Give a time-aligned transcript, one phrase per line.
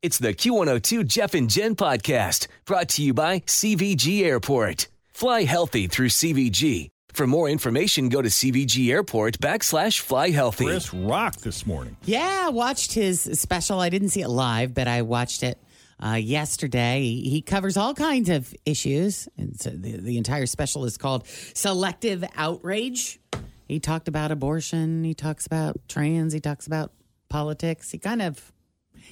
[0.00, 4.86] It's the Q102 Jeff and Jen podcast brought to you by CVG Airport.
[5.12, 6.86] Fly healthy through CVG.
[7.12, 10.66] For more information, go to CVG Airport backslash fly healthy.
[10.66, 11.96] Chris rocked this morning.
[12.04, 13.80] Yeah, I watched his special.
[13.80, 15.60] I didn't see it live, but I watched it
[16.00, 17.00] uh, yesterday.
[17.00, 19.28] He, he covers all kinds of issues.
[19.36, 23.18] And so the, the entire special is called Selective Outrage.
[23.66, 25.02] He talked about abortion.
[25.02, 26.32] He talks about trans.
[26.32, 26.92] He talks about
[27.28, 27.90] politics.
[27.90, 28.52] He kind of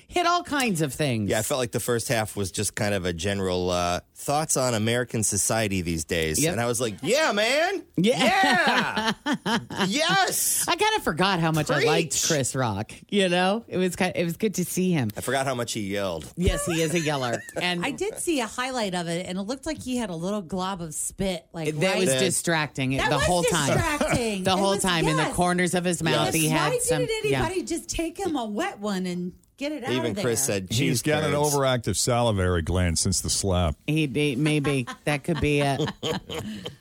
[0.08, 1.30] hit all kinds of things.
[1.30, 4.56] Yeah, I felt like the first half was just kind of a general uh, thoughts
[4.56, 6.42] on American society these days.
[6.42, 6.52] Yep.
[6.52, 7.82] And I was like, yeah, man.
[7.96, 9.12] Yeah.
[9.26, 9.58] Yeah.
[9.86, 10.64] yes.
[10.68, 12.92] I kind of forgot how much I liked Chris Rock.
[13.08, 15.10] You know, it was kind it was good to see him.
[15.16, 16.32] I forgot how much he yelled.
[16.36, 19.42] Yes, he is a yeller, and I did see a highlight of it, and it
[19.42, 21.98] looked like he had a little glob of spit, like that right.
[21.98, 23.66] was That- distracting That the was whole time.
[23.76, 24.44] distracting.
[24.44, 26.34] The It whole was- time in the corners of his mouth, Yes.
[26.34, 27.00] he had Why some.
[27.02, 27.40] Why didn't yeah.
[27.44, 30.24] anybody just take him a wet one and get it out Even of there?
[30.24, 31.54] Chris said cheese He's got an curds.
[31.54, 33.74] overactive salivary gland since the slap.
[33.86, 35.80] He be, maybe that could be it.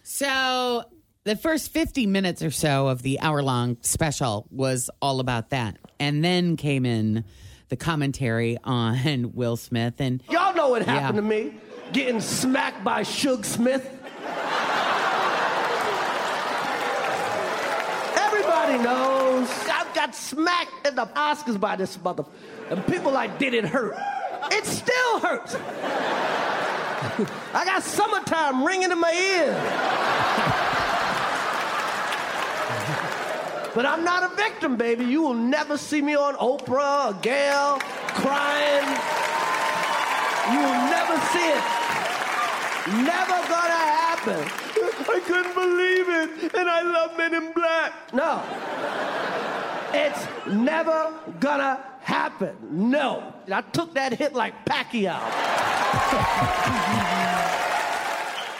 [0.04, 0.84] so
[1.24, 5.78] the first 50 minutes or so of the hour long special was all about that.
[6.00, 7.24] And then came in
[7.70, 11.38] the commentary on Will Smith and Y'all know what happened Yeah.
[11.38, 11.54] to me.
[11.94, 13.90] Getting smacked by Suge Smith.
[18.76, 19.50] Everybody knows.
[19.70, 22.26] I got smacked in the Oscars by this mother.
[22.70, 23.96] And people like, did it hurt?
[24.52, 25.56] It still hurts.
[27.54, 29.56] I got summertime ringing in my ears.
[33.74, 35.06] But I'm not a victim, baby.
[35.06, 37.80] You will never see me on Oprah or Gayle
[38.10, 38.88] crying.
[40.52, 41.64] You will never see it.
[43.04, 44.65] Never gonna happen.
[44.98, 48.14] I couldn't believe it, and I love Men in Black.
[48.14, 48.42] No.
[49.94, 52.56] It's never gonna happen.
[52.72, 53.34] No.
[53.52, 55.20] I took that hit like Pacquiao.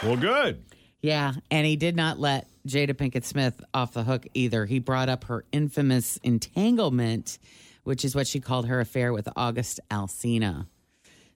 [0.02, 0.62] Well, good.
[1.00, 4.66] Yeah, and he did not let Jada Pinkett Smith off the hook either.
[4.66, 7.38] He brought up her infamous entanglement,
[7.84, 10.66] which is what she called her affair with August Alsina.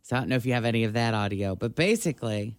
[0.03, 2.56] So I don't know if you have any of that audio, but basically,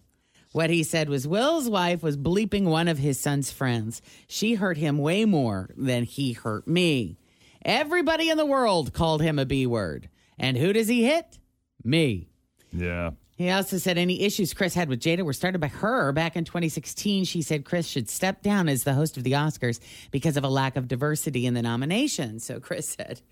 [0.52, 4.02] what he said was Will's wife was bleeping one of his son's friends.
[4.28, 7.18] She hurt him way more than he hurt me.
[7.64, 10.08] Everybody in the world called him a B word.
[10.38, 11.38] And who does he hit?
[11.82, 12.28] Me.
[12.72, 13.12] Yeah.
[13.36, 16.44] He also said any issues Chris had with Jada were started by her back in
[16.44, 17.24] 2016.
[17.24, 19.80] She said Chris should step down as the host of the Oscars
[20.10, 22.38] because of a lack of diversity in the nomination.
[22.40, 23.22] So Chris said,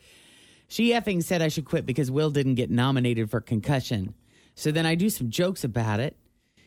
[0.69, 4.14] she effing said I should quit because Will didn't get nominated for concussion.
[4.54, 6.16] So then I do some jokes about it.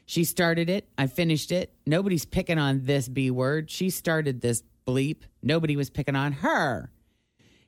[0.06, 0.88] She started it.
[0.97, 1.74] I finished it.
[1.86, 3.69] Nobody's picking on this B word.
[3.72, 5.22] She started this bleep.
[5.41, 6.91] Nobody was picking on her.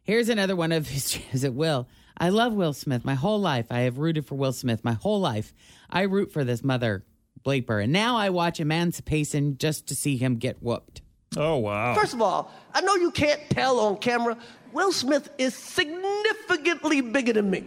[0.03, 1.87] Here's another one of his jabs at Will.
[2.17, 3.03] I love Will Smith.
[3.03, 4.83] My whole life, I have rooted for Will Smith.
[4.83, 5.53] My whole life,
[5.89, 7.05] I root for this mother
[7.43, 7.83] bleeper.
[7.83, 11.01] And now I watch Emancipation just to see him get whooped.
[11.37, 11.95] Oh, wow.
[11.95, 14.37] First of all, I know you can't tell on camera.
[14.71, 17.65] Will Smith is significantly bigger than me.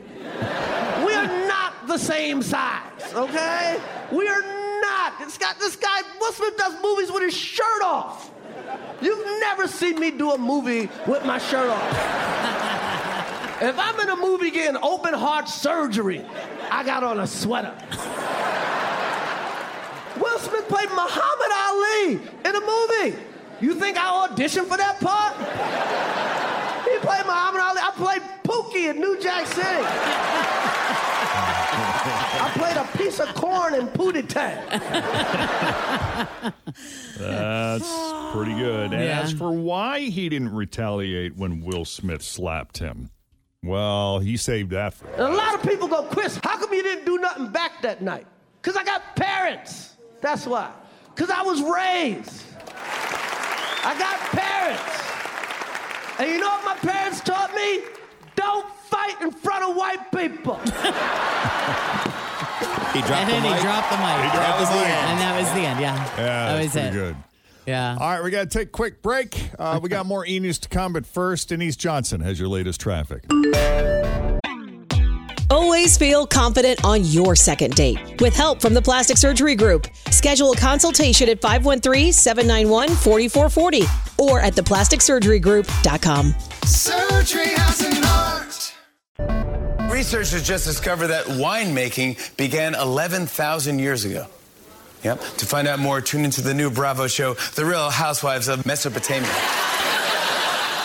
[1.89, 3.81] We are not the same size, okay?
[4.13, 4.43] We are
[4.81, 5.19] not.
[5.19, 8.31] This guy, this guy, Will Smith does movies with his shirt off.
[9.01, 11.93] You've never seen me do a movie with my shirt off.
[13.63, 16.25] if I'm in a movie getting open heart surgery,
[16.71, 17.75] I got on a sweater.
[20.21, 23.17] Will Smith played Muhammad Ali in a movie.
[23.63, 25.35] You think I auditioned for that part?
[26.85, 27.81] He played Muhammad Ali.
[27.81, 30.85] I played Pookie in New Jack City.
[32.01, 34.59] I played a piece of corn in Pootie Tang.
[37.19, 37.89] That's
[38.35, 38.93] pretty good.
[38.93, 39.21] And Yeah.
[39.21, 43.11] as for why he didn't retaliate when Will Smith slapped him,
[43.63, 46.83] well, he saved that for And a lot of people go, Chris, how come you
[46.83, 48.27] didn't do nothing back that night?
[48.63, 49.97] Because I got parents.
[50.21, 50.71] That's why.
[51.15, 52.45] Because I was raised.
[53.85, 54.83] I got parents.
[56.21, 57.81] And you know what my parents taught me?
[58.37, 60.59] Don't fight in front of white people.
[62.95, 63.61] He dropped and the then he mic.
[63.61, 64.17] dropped the mic.
[64.17, 64.91] He dropped That was the the mic.
[64.91, 65.07] end.
[65.11, 65.79] And that was the end.
[65.81, 65.95] Yeah.
[66.17, 66.93] Yeah, that was pretty it.
[66.93, 67.17] good.
[67.67, 67.97] Yeah.
[68.01, 69.51] All right, we got to take a quick break.
[69.59, 72.81] Uh, we got more e news to come, but first, Denise Johnson has your latest
[72.81, 73.25] traffic.
[75.51, 77.99] Always feel confident on your second date.
[78.21, 86.35] With help from the Plastic Surgery Group, schedule a consultation at 513-791-4440 or at theplasticsurgerygroup.com.
[86.65, 88.38] Surgery has an art.
[89.91, 94.27] Researchers just discovered that winemaking began 11,000 years ago.
[95.03, 95.19] Yep.
[95.39, 99.31] To find out more, tune into the new Bravo show, The Real Housewives of Mesopotamia.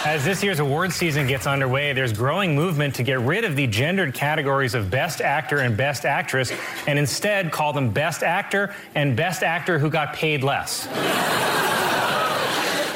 [0.05, 3.67] As this year's award season gets underway, there's growing movement to get rid of the
[3.67, 6.51] gendered categories of Best Actor and Best Actress
[6.87, 10.87] and instead call them Best Actor and Best Actor who got paid less.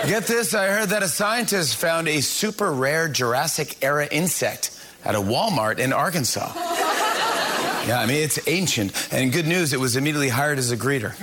[0.07, 4.76] Get this, I heard that a scientist found a super rare Jurassic era insect
[5.07, 6.51] at a Walmart in Arkansas.
[7.87, 8.91] Yeah, I mean, it's ancient.
[9.13, 11.15] And good news, it was immediately hired as a greeter.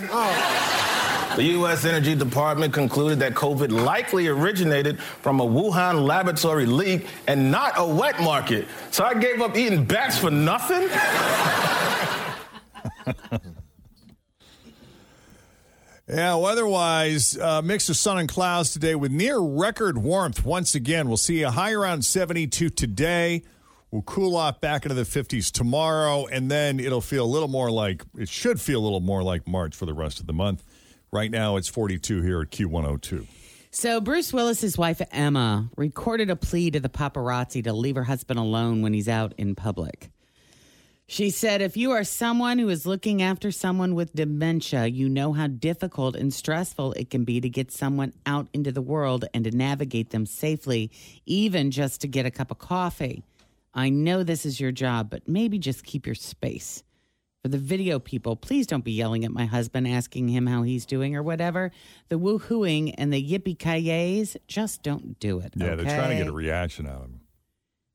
[1.37, 1.85] The U.S.
[1.85, 7.85] Energy Department concluded that COVID likely originated from a Wuhan laboratory leak and not a
[7.85, 8.67] wet market.
[8.91, 10.89] So I gave up eating bats for nothing?
[16.07, 21.09] Yeah, weather-wise, uh, mix of sun and clouds today with near record warmth once again.
[21.09, 23.43] We'll see a high around 72 today.
[23.95, 27.71] We'll cool off back into the 50s tomorrow, and then it'll feel a little more
[27.71, 30.65] like, it should feel a little more like March for the rest of the month.
[31.13, 33.25] Right now, it's 42 here at Q102.
[33.71, 38.41] So, Bruce Willis's wife, Emma, recorded a plea to the paparazzi to leave her husband
[38.41, 40.11] alone when he's out in public.
[41.07, 45.35] She said, If you are someone who is looking after someone with dementia, you know
[45.35, 49.45] how difficult and stressful it can be to get someone out into the world and
[49.45, 50.91] to navigate them safely,
[51.27, 53.23] even just to get a cup of coffee.
[53.75, 56.83] I know this is your job, but maybe just keep your space.
[57.43, 60.87] For the video people, please don't be yelling at my husband, asking him how he's
[60.87, 61.73] doing or whatever.
[62.09, 65.53] The woohooing and the yippee ki just don't do it.
[65.55, 67.21] Yeah, they're trying to get a reaction out of him.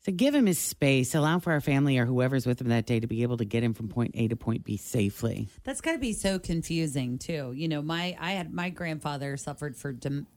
[0.05, 1.15] So give him his space.
[1.15, 3.63] Allow for our family or whoever's with him that day to be able to get
[3.63, 5.49] him from point A to point B safely.
[5.63, 7.51] That's got to be so confusing too.
[7.55, 10.27] You know, my I had my grandfather suffered for dem-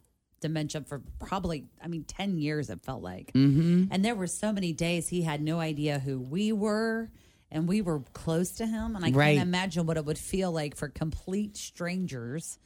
[0.42, 3.32] dementia for probably I mean 10 years it felt like.
[3.32, 3.84] Mm-hmm.
[3.90, 7.10] And there were so many days he had no idea who we were
[7.50, 9.36] and we were close to him and I Right.
[9.36, 12.58] can't imagine what it would feel like for complete strangers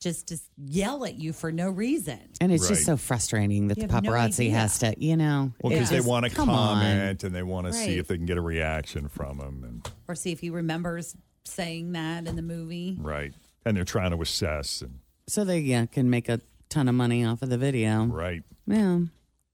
[0.00, 2.18] just to yell at you for no reason.
[2.40, 5.52] And it's just so frustrating that You the have no paparazzi has to, you know.
[5.62, 6.80] Well, because they want to come on.
[6.82, 9.64] comment and they want to see if they can get a reaction from him.
[9.64, 12.98] And Or see if he remembers saying that in the movie.
[13.00, 13.32] right,
[13.64, 14.98] and they're trying to assess and
[15.28, 18.04] So they yeah, can make a ton of money off of the video.
[18.04, 18.42] right.
[18.66, 19.00] Yeah.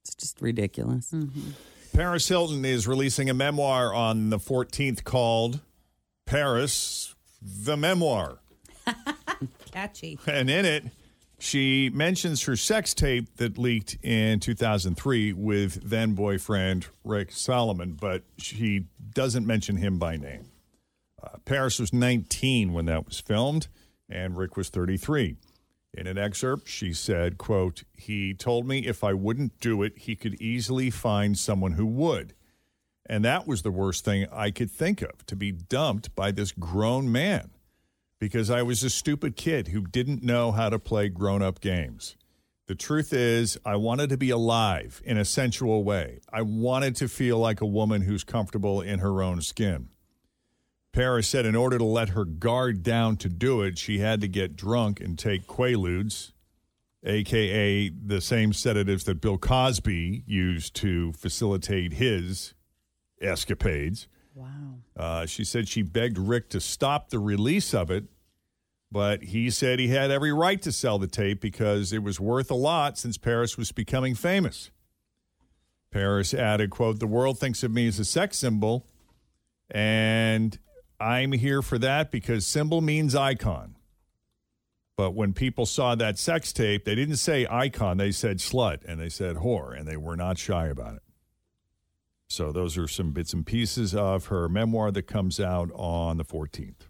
[0.05, 1.15] It's just ridiculous.
[1.93, 5.61] Paris Hilton is releasing a memoir on the 14th called
[6.27, 8.39] Paris, the Memoir.
[9.73, 10.19] Catchy.
[10.27, 10.85] And in it,
[11.39, 18.23] she mentions her sex tape that leaked in 2003 with then boyfriend Rick Salomon, but
[18.39, 20.47] she doesn't mention him by name.
[21.23, 23.69] Uh, Paris was 19 when that was filmed,
[24.09, 25.37] and Rick was 33.
[25.95, 30.17] In an excerpt, she said, quote, he told me if I wouldn't do it, he
[30.17, 32.35] could easily find someone who would.
[33.05, 36.53] And that was the worst thing I could think of, to be dumped by this
[36.53, 37.51] grown man
[38.23, 42.15] because I was a stupid kid who didn't know how to play grown up games.
[42.69, 46.21] The truth is, I wanted to be alive in a sensual way.
[46.33, 49.89] I wanted to feel like a woman who's comfortable in her own skin.
[50.93, 54.29] Paris said in order to let her guard down to do it, she had to
[54.29, 56.33] get drunk and take Quaaludes,
[57.05, 62.53] aka the same sedatives that Bill Cosby used to facilitate his
[63.21, 64.07] escapades.
[64.35, 64.79] Wow.
[64.97, 68.05] Uh, she said she begged Rick to stop the release of it,
[68.91, 72.51] but he said he had every right to sell the tape because it was worth
[72.51, 74.71] a lot since Paris was becoming famous.
[75.91, 78.87] Paris added, quote, the world thinks of me as a sex symbol,
[79.71, 80.59] and
[81.03, 83.77] I'm here for that because symbol means icon.
[84.97, 89.01] But when people saw that sex tape, they didn't say icon, they said slut, and
[89.01, 91.03] they said whore, and they were not shy about it.
[92.29, 96.25] So those are some bits and pieces of her memoir that comes out on the
[96.25, 96.87] 14th.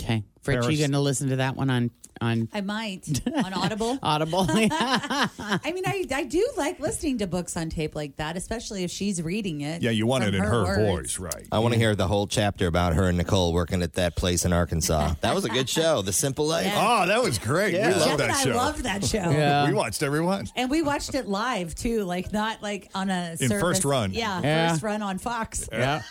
[0.00, 0.22] Okay.
[0.42, 3.98] Fritz, Paris- you going to listen to that one on on I might on Audible.
[4.02, 4.46] Audible?
[4.50, 8.90] I mean, I, I do like listening to books on tape like that, especially if
[8.90, 9.82] she's reading it.
[9.82, 11.16] Yeah, you want it in her, words.
[11.16, 11.46] voice, right?
[11.52, 14.44] I want to hear the whole chapter about her and Nicole working at that place
[14.44, 15.14] in Arkansas.
[15.26, 16.66] That was a good show, The Simple Life.
[16.66, 17.02] Yeah.
[17.02, 17.74] Oh, that was great.
[17.74, 17.88] Yeah.
[17.88, 19.18] We love Jeff that and I loved that show.
[19.30, 19.66] Yeah.
[19.66, 20.46] We watched every one.
[20.54, 23.60] And we watched it live too, like not like on a In service.
[23.60, 24.12] first run.
[24.12, 24.70] Yeah, Yeah.
[24.70, 25.68] first run on Fox.
[25.72, 26.02] yeah.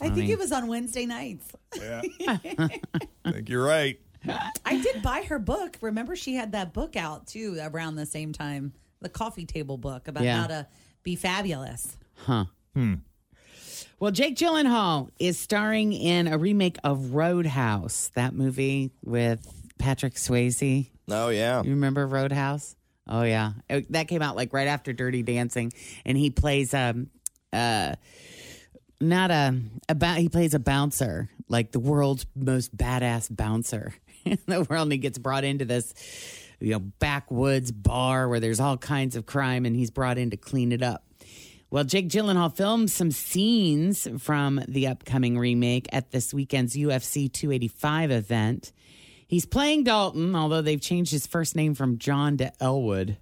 [0.00, 1.50] I think it was on Wednesday nights.
[1.76, 2.02] Yeah.
[3.24, 3.98] I think you're right.
[4.64, 5.76] I did buy her book.
[5.80, 10.08] Remember, she had that book out too around the same time, the coffee table book
[10.08, 10.40] about Yeah.
[10.40, 10.66] how to
[11.02, 11.96] be fabulous.
[12.14, 12.44] Huh.
[12.74, 12.94] Hmm.
[13.98, 19.46] Well, Jake Gyllenhaal is starring in a remake of Roadhouse, that movie with
[19.78, 20.88] Patrick Swayze.
[21.08, 21.62] Oh yeah.
[21.62, 22.76] You remember Roadhouse?
[23.08, 25.72] Oh yeah, It- that came out like right after Dirty Dancing,
[26.04, 27.10] and he plays um
[27.52, 27.94] uh
[29.00, 33.92] not a about he plays a bouncer, like the world's most badass bouncer
[34.30, 35.94] in the world, and he gets brought into this
[36.60, 40.36] you know backwoods bar where there's all kinds of crime, and he's brought in to
[40.36, 41.04] clean it up.
[41.70, 48.10] Well, Jake Gyllenhaal filmed some scenes from the upcoming remake at this weekend's UFC 285
[48.10, 48.72] event.
[49.26, 53.16] He's playing Dalton, although they've changed his first name from John to Elwood.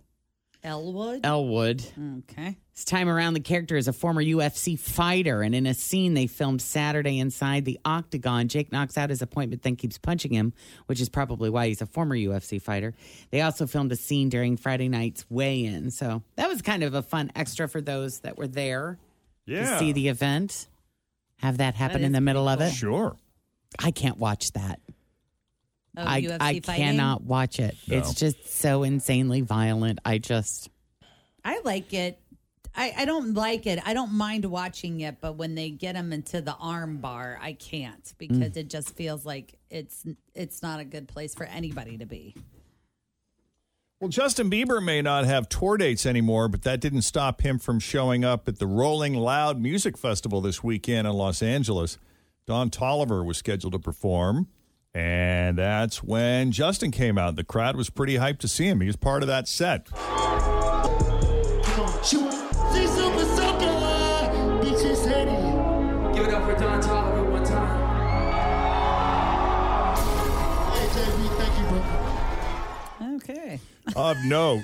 [0.63, 1.25] Elwood.
[1.25, 1.85] Elwood.
[2.19, 2.57] Okay.
[2.75, 6.27] This time around, the character is a former UFC fighter, and in a scene they
[6.27, 10.53] filmed Saturday inside the octagon, Jake knocks out his opponent, then keeps punching him,
[10.87, 12.95] which is probably why he's a former UFC fighter.
[13.31, 17.03] They also filmed a scene during Friday night's weigh-in, so that was kind of a
[17.03, 18.99] fun extra for those that were there
[19.47, 20.69] to see the event.
[21.39, 22.71] Have that happen That in the middle of it.
[22.71, 23.17] Sure.
[23.79, 24.81] I can't watch that.
[25.97, 26.85] Oh, I, UFC I fighting?
[26.85, 27.77] cannot watch it.
[27.87, 29.99] It's just so insanely violent.
[30.05, 30.71] I just
[31.45, 32.21] I like it.
[32.75, 33.81] I, I don't like it.
[33.85, 37.55] I don't mind watching it, but when they get him into the arm bar, I
[37.55, 38.57] can't because mm.
[38.57, 40.05] it just feels like it's
[40.35, 42.37] it's not a good place for anybody to be.
[43.99, 47.79] Well, Justin Bieber may not have tour dates anymore, but that didn't stop him from
[47.81, 51.99] showing up at the Rolling Loud Music Festival this weekend in Los Angeles.
[52.47, 54.49] Don Toliver was scheduled to perform,
[54.95, 57.37] and that's when Justin came out.
[57.37, 58.81] The crowd was pretty hyped to see him.
[58.81, 59.87] He was part of that set.
[59.87, 59.95] Give
[66.27, 67.81] it up for Don Toliver one time.
[73.17, 73.61] Okay.
[73.95, 74.63] Of note,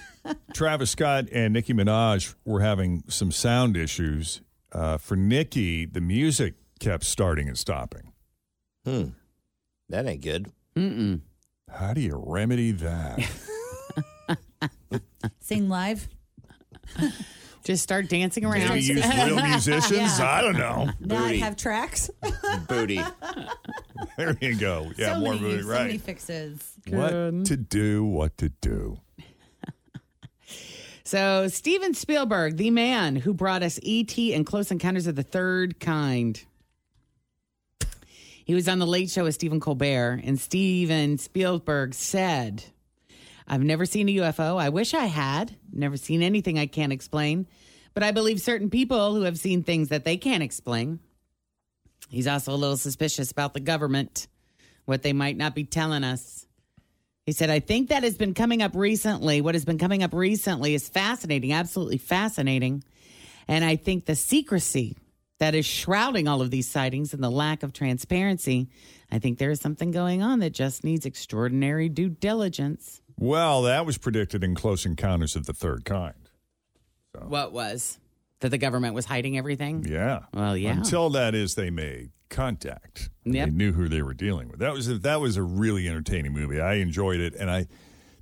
[0.54, 4.40] Travis Scott and Nicki Minaj were having some sound issues.
[4.72, 8.12] Uh, for Nicki, the music kept starting and stopping.
[8.84, 9.08] Hmm.
[9.88, 10.50] That ain't good.
[10.74, 11.20] Mm-mm.
[11.70, 13.20] How do you remedy that?
[15.40, 16.08] Sing live.
[17.64, 18.68] just start dancing around.
[18.68, 20.20] Maybe use real musicians?
[20.20, 20.90] I don't know.
[21.00, 21.38] Not Booty.
[21.38, 22.10] have tracks.
[22.68, 23.00] Booty.
[24.18, 24.90] There you go.
[24.96, 26.00] Yeah, so more many, booty, so many right.
[26.00, 26.72] fixes.
[26.88, 27.10] What
[27.46, 28.98] to do, what to do.
[31.04, 34.34] So, Steven Spielberg, the man who brought us E.T.
[34.34, 36.44] and Close Encounters of the Third Kind.
[38.46, 42.62] He was on the Late Show with Stephen Colbert, and Steven Spielberg said,
[43.48, 44.56] I've never seen a UFO.
[44.56, 45.56] I wish I had.
[45.72, 47.48] Never seen anything I can't explain.
[47.92, 51.00] But I believe certain people who have seen things that they can't explain.
[52.08, 54.28] He's also a little suspicious about the government,
[54.84, 56.46] what they might not be telling us.
[57.24, 59.40] He said, I think that has been coming up recently.
[59.40, 62.84] What has been coming up recently is fascinating, absolutely fascinating.
[63.48, 64.96] And I think the secrecy
[65.38, 68.68] that is shrouding all of these sightings and the lack of transparency,
[69.10, 73.02] I think there is something going on that just needs extraordinary due diligence.
[73.18, 76.14] Well, that was predicted in Close Encounters of the Third Kind.
[77.18, 77.98] What was?
[78.40, 79.86] That the government was hiding everything?
[79.88, 80.24] Yeah.
[80.34, 80.72] Well, yeah.
[80.72, 83.08] Until that is, they made contact.
[83.24, 83.48] Yep.
[83.48, 84.60] They knew who they were dealing with.
[84.60, 86.60] That was a, that was a really entertaining movie.
[86.60, 87.66] I enjoyed it, and I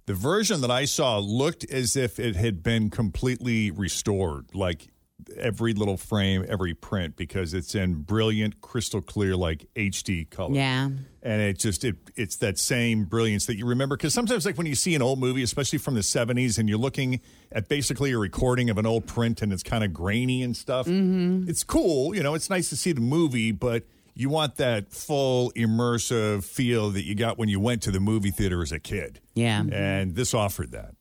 [0.07, 4.89] the version that I saw looked as if it had been completely restored, like
[5.37, 10.55] every little frame, every print, because it's in brilliant, crystal clear, like HD color.
[10.55, 10.89] Yeah.
[11.23, 14.67] and it just it it's that same brilliance that you remember because sometimes like when
[14.67, 18.19] you see an old movie especially from the 70s and you're looking at basically a
[18.19, 21.49] recording of an old print and it's kind of grainy and stuff mm-hmm.
[21.49, 25.51] it's cool you know it's nice to see the movie but you want that full
[25.57, 29.21] immersive feel that you got when you went to the movie theater as a kid
[29.35, 29.63] Yeah.
[29.73, 30.95] and this offered that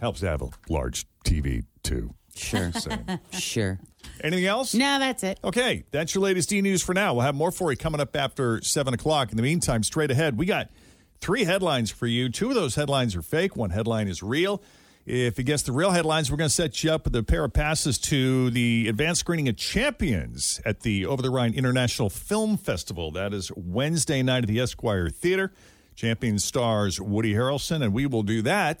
[0.00, 2.72] helps to have a large tv too Sure.
[3.32, 3.78] Sure.
[4.22, 5.38] anything else No, that's it.
[5.44, 7.14] Okay, that's your latest D news for now.
[7.14, 9.30] We'll have more for you coming up after 7 o'clock.
[9.30, 10.70] In the meantime, straight ahead, we got
[11.20, 12.28] three headlines for you.
[12.28, 14.62] Two of those headlines are fake, one headline is real.
[15.04, 17.42] If you guess the real headlines, we're going to set you up with a pair
[17.42, 22.56] of passes to the advanced screening of Champions at the Over the Rhine International Film
[22.56, 23.10] Festival.
[23.10, 25.52] That is Wednesday night at the Esquire Theater.
[25.96, 28.80] Champions stars Woody Harrelson, and we will do that.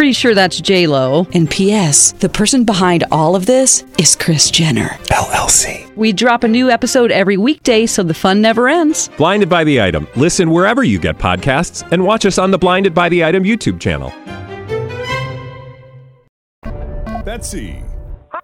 [0.00, 1.26] Pretty sure that's J Lo.
[1.34, 2.12] And P.S.
[2.12, 4.88] The person behind all of this is Kris Jenner.
[5.08, 5.94] LLC.
[5.94, 9.10] We drop a new episode every weekday, so the fun never ends.
[9.18, 10.08] Blinded by the item.
[10.16, 13.78] Listen wherever you get podcasts, and watch us on the Blinded by the Item YouTube
[13.78, 14.10] channel.
[17.22, 17.84] Betsy.
[18.30, 18.40] Hi,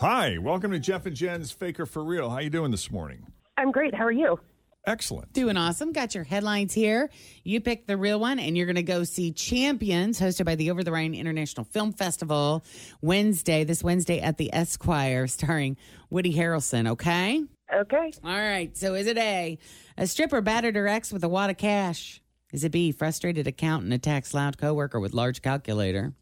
[0.00, 0.38] Hi.
[0.38, 2.28] welcome to Jeff and Jen's Faker for Real.
[2.28, 3.28] How you doing this morning?
[3.56, 3.94] I'm great.
[3.94, 4.40] How are you?
[4.86, 5.32] Excellent.
[5.32, 5.92] Doing awesome.
[5.92, 7.10] Got your headlines here.
[7.42, 10.70] You picked the real one, and you're going to go see Champions, hosted by the
[10.70, 12.64] Over the Rhine International Film Festival,
[13.02, 15.76] Wednesday, this Wednesday at the Esquire, starring
[16.08, 16.88] Woody Harrelson.
[16.88, 17.42] Okay?
[17.74, 18.12] Okay.
[18.24, 18.76] All right.
[18.76, 19.58] So is it A,
[19.98, 22.22] a stripper battered her ex with a wad of cash?
[22.52, 26.12] Is it B, frustrated accountant attacks loud coworker with large calculator?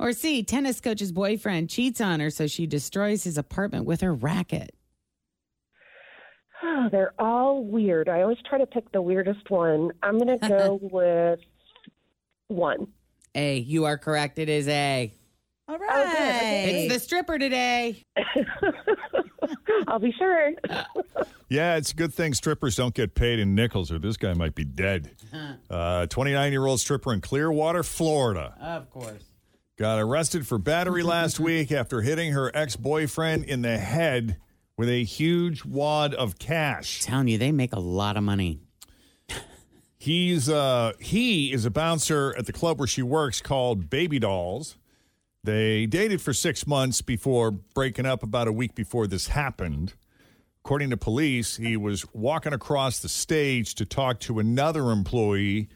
[0.00, 4.12] Or C, tennis coach's boyfriend cheats on her, so she destroys his apartment with her
[4.12, 4.74] racket?
[6.62, 8.08] Oh, they're all weird.
[8.08, 9.90] I always try to pick the weirdest one.
[10.02, 11.40] I'm going to go with
[12.48, 12.88] one.
[13.34, 14.38] A, you are correct.
[14.38, 15.12] It is A.
[15.68, 16.64] All oh, right.
[16.68, 18.04] It's the stripper today.
[19.88, 20.52] I'll be sure.
[21.48, 24.54] Yeah, it's a good thing strippers don't get paid in nickels, or this guy might
[24.54, 25.14] be dead.
[25.68, 28.54] Uh, 29 year old stripper in Clearwater, Florida.
[28.58, 29.22] Of course.
[29.78, 34.38] Got arrested for battery last week after hitting her ex boyfriend in the head
[34.82, 37.02] with a huge wad of cash.
[37.02, 38.58] telling you, they make a lot of money.
[39.96, 44.76] He's uh he is a bouncer at the club where she works called Baby Dolls.
[45.44, 49.94] They dated for six months before breaking up about a week before this happened.
[50.64, 55.68] According to police, he was walking across the stage to talk to another employee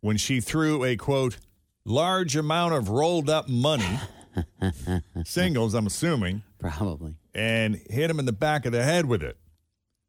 [0.00, 1.36] when she threw a quote
[1.84, 3.98] large amount of rolled up money
[5.26, 7.16] singles, I'm assuming, Probably.
[7.34, 9.36] And hit him in the back of the head with it.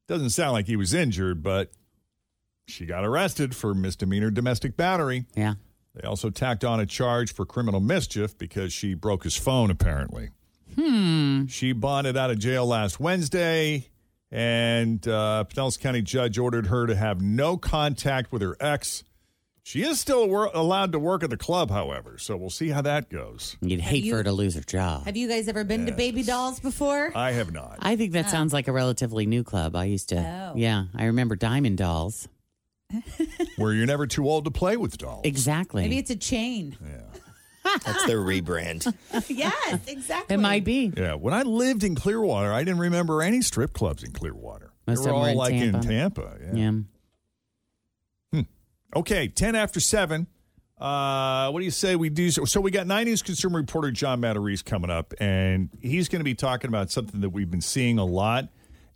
[0.08, 1.72] Doesn't sound like he was injured, but
[2.68, 5.26] she got arrested for misdemeanor domestic battery.
[5.36, 5.56] Yeah.
[5.96, 10.30] They also tacked on a charge for criminal mischief because she broke his phone, apparently.
[10.76, 11.46] Hmm.
[11.46, 13.90] She bonded out of jail last Wednesday,
[14.30, 19.04] and uh, Pinellas County judge ordered her to have no contact with her ex.
[19.66, 22.84] She is still wor- allowed to work at the club, however, so we'll see how
[22.84, 23.58] that goes.
[23.62, 25.06] You'd hate you- for her to lose her job.
[25.06, 27.12] Have you guys ever been to Baby Dolls before?
[27.16, 27.78] I have not.
[27.80, 28.30] I think that oh.
[28.30, 29.76] sounds like a relatively new club.
[29.76, 30.54] I used to, Oh.
[30.56, 32.28] yeah, I remember Diamond Dolls.
[33.58, 35.22] Where you're never too old to play with dolls.
[35.24, 35.82] Exactly.
[35.82, 36.78] Maybe it's a chain.
[37.64, 38.94] That's their rebrand.
[39.28, 40.36] yes, exactly.
[40.36, 40.94] it might be.
[40.96, 44.74] Yeah, when I lived in Clearwater, I didn't remember any strip clubs in Clearwater.
[44.86, 45.88] Most they of were them were all in like in Tampa.
[45.88, 46.38] Tampa.
[46.40, 46.54] Yeah.
[46.54, 46.72] Yeah.
[48.94, 50.28] Okay, 10 after 7.
[50.80, 52.30] Uh, what do you say we do?
[52.30, 56.26] So, so we got 90s consumer reporter John Matarese coming up, and he's going to
[56.26, 58.50] be talking about something that we've been seeing a lot,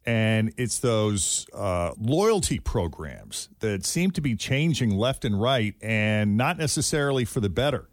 [0.06, 6.36] and it's those uh, loyalty programs that seem to be changing left and right, and
[6.36, 7.88] not necessarily for the better.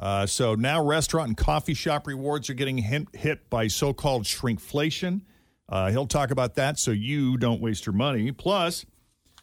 [0.00, 5.20] Uh, so now restaurant and coffee shop rewards are getting hit, hit by so-called shrinkflation.
[5.68, 8.32] Uh, he'll talk about that so you don't waste your money.
[8.32, 8.84] Plus,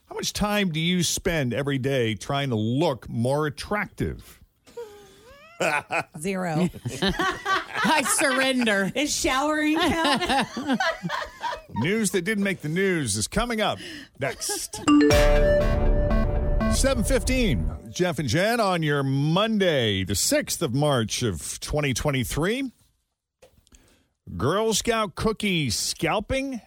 [0.10, 4.40] how much time do you spend every day trying to look more attractive?
[6.20, 6.70] Zero.
[7.02, 8.92] I surrender.
[8.96, 10.50] Is showering count?
[11.76, 13.78] news that didn't make the news is coming up
[14.20, 14.78] next.
[16.72, 22.72] 715, Jeff and Jen on your Monday, the 6th of March of 2023.
[24.38, 26.62] Girl Scout cookie scalping?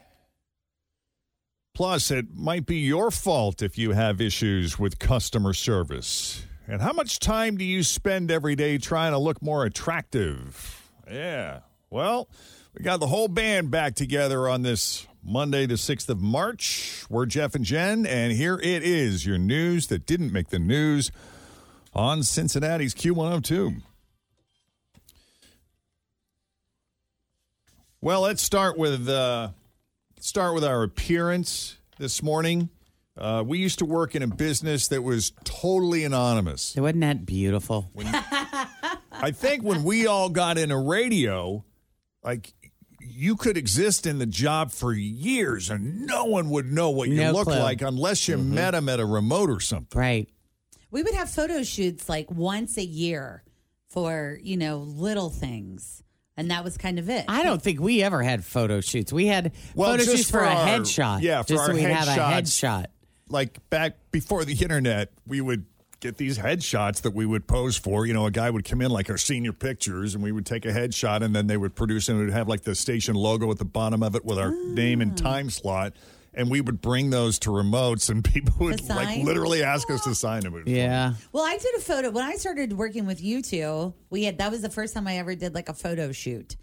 [1.83, 6.45] Plus, it might be your fault if you have issues with customer service.
[6.69, 10.89] And how much time do you spend every day trying to look more attractive?
[11.11, 11.63] Yeah.
[11.91, 12.29] Well,
[12.73, 17.05] we got the whole band back together on this Monday, the 6th of March.
[17.11, 21.11] We're Jeff and Jen, and here it is your news that didn't make the news
[21.95, 23.83] on Cincinnati's Q102.
[28.01, 29.49] Well, let's start with uh,
[30.23, 32.69] start with our appearance this morning.
[33.17, 36.75] Uh, we used to work in a business that was totally anonymous.
[36.77, 37.91] Wasn't that beautiful?
[39.13, 41.65] I think when we all got into radio,
[42.25, 42.55] like
[43.01, 47.17] you could exist in the job for years and no one would know what you
[47.17, 47.59] No look clue.
[47.59, 49.99] like unless you met them at a remote or something.
[49.99, 50.29] Right.
[50.91, 53.43] we would have photo shoots like once a year
[53.91, 56.03] for, you know, little things.
[56.37, 57.27] And that was kind of it.
[57.29, 59.13] I don't think we ever had photo shoots.
[59.13, 61.21] We had photo just shoots for, a our- headshot.
[61.23, 62.41] Yeah, for just our so we'd have a headshots.
[62.41, 62.87] headshot.
[63.29, 65.67] Like back before the internet, we would
[66.01, 68.05] get these headshots that we would pose for.
[68.05, 70.67] You know, a guy would come in like our senior pictures, and we would take
[70.67, 73.51] a headshot, and then they would produce, and it would have like the station logo
[73.51, 75.23] at the bottom of it with our name and ah.
[75.23, 75.95] time slot.
[76.35, 79.25] And we would bring those to remotes, and people would To like sign?
[79.25, 80.55] literally ask us to sign them.
[80.55, 81.15] It was Yeah.
[81.33, 83.93] Well, I did a photo when I started working with you two.
[84.11, 86.57] We had that was the first time I ever did like a photo shoot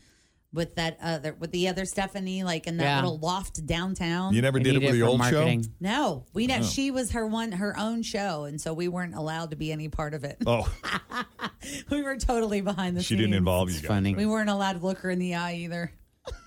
[0.52, 2.96] with that other with the other Stephanie, like in that Yeah.
[3.02, 4.34] little loft downtown.
[4.34, 5.62] You never I did it need with the for old marketing.
[5.64, 5.70] show?
[5.80, 6.64] No, we know Oh.
[6.64, 9.90] she was her one her own show, and so we weren't allowed to be any
[9.90, 10.38] part of it.
[10.48, 10.68] Oh,
[11.92, 13.22] we were totally behind the she scenes.
[13.22, 13.86] didn't involve you guys.
[13.88, 14.16] funny.
[14.16, 15.92] We weren't allowed to look her in the eye either.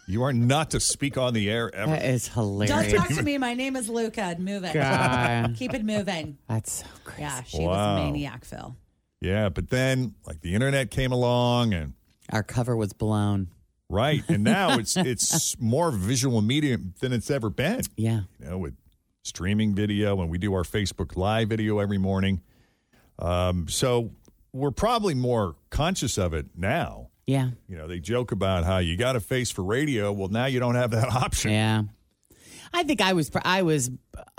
[0.09, 1.93] You are not to speak on the air ever.
[1.93, 2.71] That is hilarious.
[2.71, 3.09] Don't hilarious.
[3.09, 3.39] talk to me.
[3.39, 4.37] My name is Luca.
[4.39, 4.75] Move it.
[4.75, 5.55] God.
[5.57, 6.39] Keep it moving.
[6.49, 7.23] That's so crazy.
[7.23, 7.97] Yeah, she was Wow.
[7.97, 8.77] a maniac, Phil.
[9.21, 11.95] Yeah, but then like the internet came along and
[12.31, 13.49] Our cover was blown.
[13.89, 17.83] right, and now it's it's more visual media than it's ever been.
[17.97, 18.23] Yeah.
[18.41, 18.75] You know, with
[19.23, 22.41] streaming video and we do our Facebook live video every morning.
[23.21, 24.11] Um, so
[24.53, 27.09] we're probably more conscious of it now.
[27.27, 27.51] Yeah.
[27.69, 30.13] You know, they joke about how you got a face for radio.
[30.13, 31.53] Well, now you don't have that option.
[31.53, 31.83] Yeah.
[32.75, 33.91] I think I was I was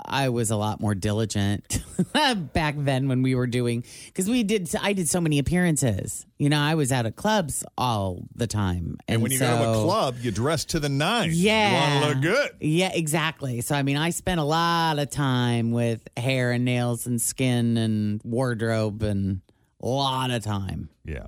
[0.04, 1.80] I was a lot more diligent
[2.52, 6.26] back then when we were doing because we did I did so many appearances.
[6.36, 9.78] You know, I was out at clubs all the time, And when you go to
[9.80, 11.40] a club, you dress to the nines.
[11.40, 11.68] Yeah.
[11.68, 12.56] You want to look good.
[12.60, 13.60] Yeah, exactly.
[13.60, 17.76] So I mean, I spent a lot of time with hair and nails and skin
[17.76, 19.42] and wardrobe and
[19.80, 20.88] a lot of time.
[21.04, 21.26] Yeah.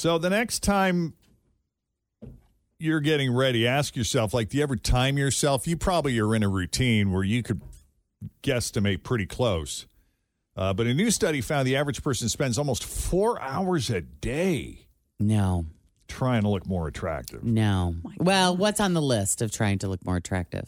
[0.00, 1.12] So the next time
[2.78, 5.68] you're getting ready, ask yourself, like, do you ever time yourself?
[5.68, 7.60] You probably are in a routine where you could
[8.42, 9.86] guesstimate pretty close.
[10.56, 14.86] Uh, but a new study found the average person spends almost four hours a day
[15.18, 15.66] No,
[16.08, 17.44] trying to look more attractive.
[17.44, 17.96] no.
[18.16, 20.66] well, what's on the list of trying to look more attractive?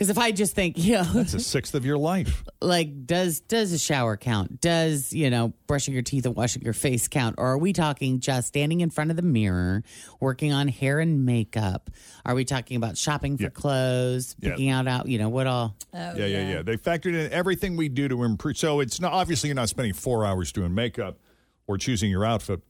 [0.00, 2.42] Because if I just think, you know, That's a sixth of your life.
[2.62, 6.72] like does does a shower count does you know brushing your teeth and washing your
[6.72, 9.82] face count or are we talking just standing in front of the mirror
[10.18, 11.90] working on hair and makeup
[12.24, 13.48] are we talking about shopping for Yeah.
[13.50, 14.50] clothes Yeah.
[14.52, 16.62] picking out out you know what all Oh, yeah, yeah, yeah.
[16.62, 18.56] They factored in everything we do to improve.
[18.56, 21.18] So it's not obviously you're not spending four hours doing makeup
[21.66, 22.60] or choosing your outfit,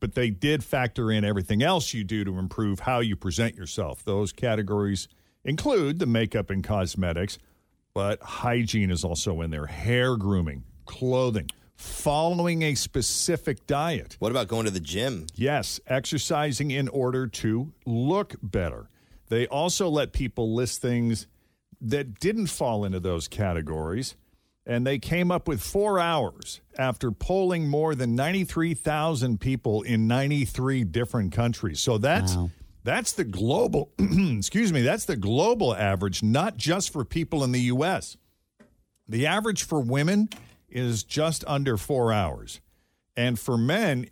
[0.00, 4.04] but they did factor in everything else you do to improve how you present yourself.
[4.04, 5.08] Those categories
[5.44, 7.38] include the makeup and cosmetics,
[7.94, 9.66] but hygiene is also in there.
[9.66, 14.16] Hair grooming, clothing, following a specific diet.
[14.18, 15.26] What about going to the gym?
[15.34, 18.88] Yes, exercising in order to look better.
[19.28, 21.26] They also let people list things
[21.80, 24.16] that didn't fall into those categories,
[24.66, 30.84] and they came up with four hours after polling more than 93,000 people in 93
[30.84, 31.80] different countries.
[31.80, 32.36] So that's.
[32.84, 37.60] That's the global, excuse me, that's the global average, not just for people in the
[37.62, 38.16] U.S.
[39.08, 40.28] The average for women
[40.68, 42.60] is just under four hours.
[43.16, 44.06] And for men,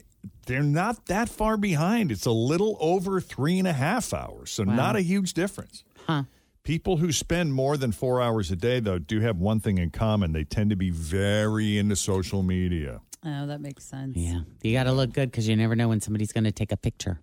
[0.47, 2.11] they're not that far behind.
[2.11, 4.51] It's a little over three and a half hours.
[4.53, 4.75] So, Wow.
[4.75, 5.85] not a huge difference.
[6.07, 6.25] Huh.
[6.63, 9.91] People who spend more than four hours a day, though, do have one thing in
[9.91, 10.33] common.
[10.33, 13.01] They tend to be very into social media.
[13.25, 14.17] Oh, that makes sense.
[14.17, 16.73] yeah you got to look good because you never know when somebody's going to take
[16.73, 17.21] a picture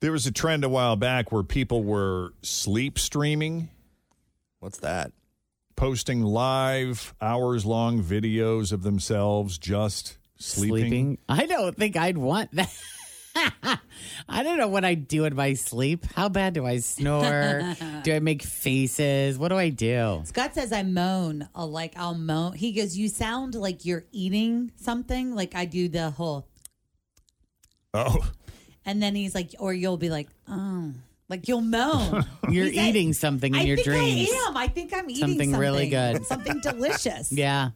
[0.00, 3.70] There was a trend a while back where people were sleep streaming,
[4.60, 5.12] What's that?
[5.76, 11.18] posting live, hours long videos of themselves just sleeping.
[11.28, 12.72] i don't think i'd want that
[14.28, 16.04] I don't know what I do in my sleep.
[16.14, 17.74] How bad do I snore?
[18.04, 19.36] do I make faces?
[19.38, 20.22] What do I do?
[20.24, 21.48] Scott says I moan.
[21.52, 22.52] I'll like I'll moan.
[22.52, 26.46] He goes, "You sound like you're eating something." Like I do the whole,
[27.92, 28.30] Oh,
[28.86, 30.92] and then he's like, or you'll be like, "Oh,"
[31.28, 32.24] like you'll moan.
[32.48, 34.30] You're He said- eating something in I your think dreams.
[34.32, 34.56] I am.
[34.56, 36.24] I think I'm eating Something something, really good.
[36.26, 37.32] something delicious.
[37.32, 37.70] Yeah.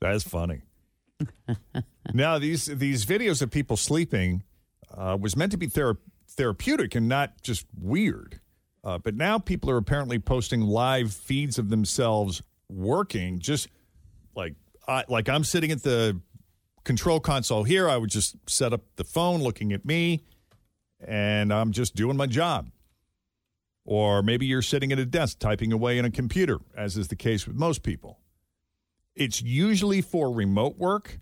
[0.00, 0.62] That's funny.
[2.12, 4.42] now these these videos of people sleeping
[4.96, 5.96] uh, was meant to be thera-
[6.28, 8.40] therapeutic and not just weird.
[8.84, 13.68] Uh, but now people are apparently posting live feeds of themselves working, just
[14.34, 14.54] like
[14.88, 16.20] I, like I'm sitting at the
[16.84, 17.88] control console here.
[17.88, 20.24] I would just set up the phone, looking at me,
[21.06, 22.70] and I'm just doing my job.
[23.84, 27.16] Or maybe you're sitting at a desk typing away in a computer, as is the
[27.16, 28.20] case with most people.
[29.14, 31.18] It's usually for remote work,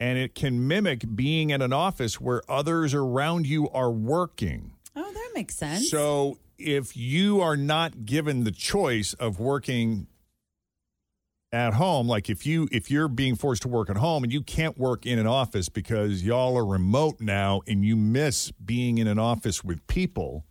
[0.00, 4.72] and it can mimic being in an office where others around you are working.
[4.96, 5.88] Oh, that makes sense.
[5.88, 10.08] So if you are not given the choice of working
[11.52, 14.42] at home, like if you if you're being forced to work at home and you
[14.42, 19.06] can't work in an office because y'all are remote now and you miss being in
[19.06, 20.46] an office with people,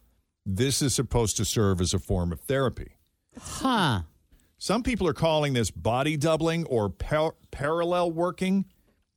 [0.45, 2.93] this is supposed to serve as a form of therapy.
[3.39, 4.01] Huh.
[4.57, 8.65] Some people are calling this body doubling or par- parallel working.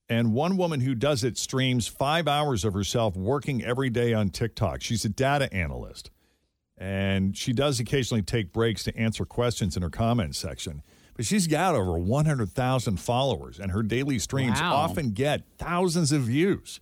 [0.09, 4.29] And one woman who does it streams five hours of herself working every day on
[4.31, 4.83] TikTok.
[4.83, 6.11] She's a data analyst.
[6.77, 10.83] And she does occasionally take breaks to answer questions in her comment section.
[11.15, 14.75] But she's got over 100,000 followers, and her daily streams Wow.
[14.75, 16.81] often get thousands of views.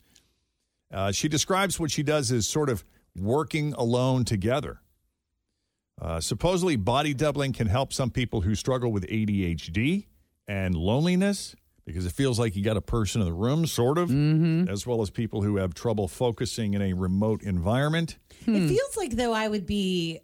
[0.90, 2.84] Uh, she describes what she does as sort of
[3.16, 4.80] working alone together.
[6.00, 10.06] Uh, supposedly, body doubling can help some people who struggle with ADHD
[10.48, 14.08] and loneliness, because it feels like you got a person in the room, sort of,
[14.08, 14.68] Mm-hmm.
[14.68, 18.18] as well as people who have trouble focusing in a remote environment.
[18.46, 20.20] It feels like though I would be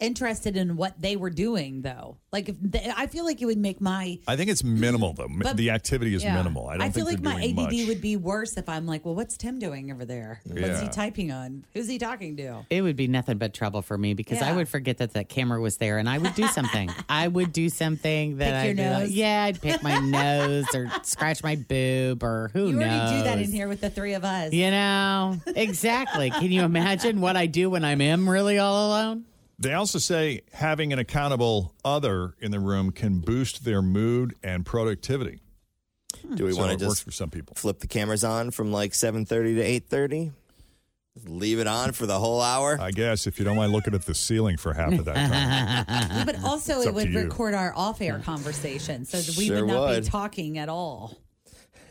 [0.00, 2.16] interested in what they were doing though.
[2.32, 5.28] Like if they, I feel like it would make my I think it's minimal though.
[5.30, 6.34] But- the activity is Yeah.
[6.36, 6.68] minimal.
[6.68, 7.86] I don't I feel think like my doing ADD much.
[7.88, 10.40] would be worse if I'm like, well, what's Tim doing over there?
[10.44, 10.80] What's Yeah.
[10.82, 11.64] he typing on?
[11.74, 12.64] Who's he talking to?
[12.70, 15.60] It would be nothing but trouble for me because I would forget that that camera
[15.60, 16.90] was there and I would do something.
[17.08, 20.66] I would do something that Pick your I'd be like, yeah, I'd pick my nose
[20.74, 22.88] or scratch my boob or who You knows.
[22.90, 24.52] already do that in here with the three of us.
[24.52, 26.30] You know, exactly.
[26.30, 29.24] Can you imagine what I do when I am in really all alone?
[29.60, 34.64] They also say having an accountable other in the room can boost their mood and
[34.64, 35.40] productivity.
[36.26, 36.34] Hmm.
[36.34, 37.54] Do we So want it to works just for some people?
[37.56, 39.62] flip the cameras on from like 7:30 to
[39.96, 40.32] 8:30?
[41.26, 42.78] Leave it on for the whole hour?
[42.80, 46.24] I guess if you don't mind looking at the ceiling for half of that time.
[46.26, 50.04] But also, it would record our off-air conversation, so that we Sure would not would.
[50.04, 51.18] be talking at all,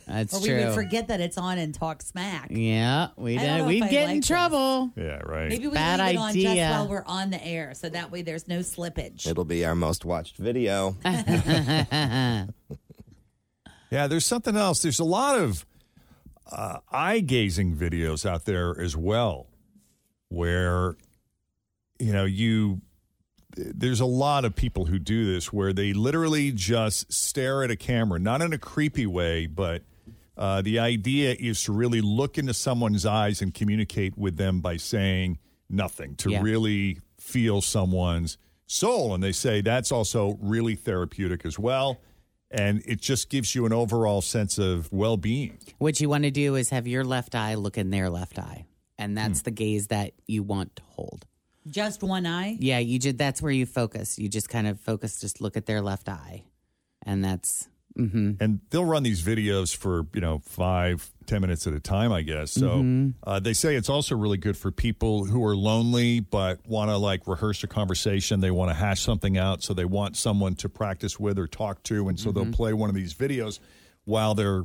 [0.09, 0.65] That's or we true.
[0.65, 2.47] would forget that it's on and talk smack.
[2.51, 4.27] Yeah, we I don't know we'd if I get in like this.
[4.27, 4.91] trouble.
[4.95, 5.49] yeah, right.
[5.49, 6.69] Maybe we Bad leave it on just idea.
[6.71, 9.27] while we're on the air, so that way there's no slippage.
[9.27, 10.95] It'll be our most watched video.
[13.91, 14.83] Yeah, there's something else.
[14.83, 15.65] There's a lot of
[16.51, 19.47] uh, eye gazing videos out there as well,
[20.29, 20.95] where
[21.97, 22.81] you know you.
[23.55, 27.75] There's a lot of people who do this where they literally just stare at a
[27.75, 29.81] camera, not in a creepy way, but
[30.39, 34.77] uh, the idea is to really look into someone's eyes and communicate with them by
[34.77, 35.37] saying
[35.69, 36.41] nothing, to Yeah.
[36.41, 39.13] really feel someone's soul.
[39.13, 41.99] And they say that's also really therapeutic as well.
[42.49, 45.59] And it just gives you an overall sense of well being.
[45.77, 48.65] What you want to do is have your left eye look in their left eye,
[48.97, 49.15] and Hmm.
[49.15, 51.25] that's the gaze that you want to hold.
[51.69, 52.57] Just one eye.
[52.59, 54.17] Yeah, you just that's where you focus.
[54.17, 56.45] You just kind of focus, just look at their left eye,
[57.05, 57.67] and that's
[58.07, 62.11] hmm and they'll run these videos for you know five ten minutes at a time
[62.11, 62.51] i guess.
[62.51, 63.13] So Mhm.
[63.23, 66.97] uh, they say it's also really good for people who are lonely but want to
[66.97, 68.39] like rehearse a conversation.
[68.39, 69.61] They want to hash something out.
[69.63, 72.07] So they want someone to practice with or talk to.
[72.09, 73.59] And so they'll play one of these videos
[74.05, 74.63] while they're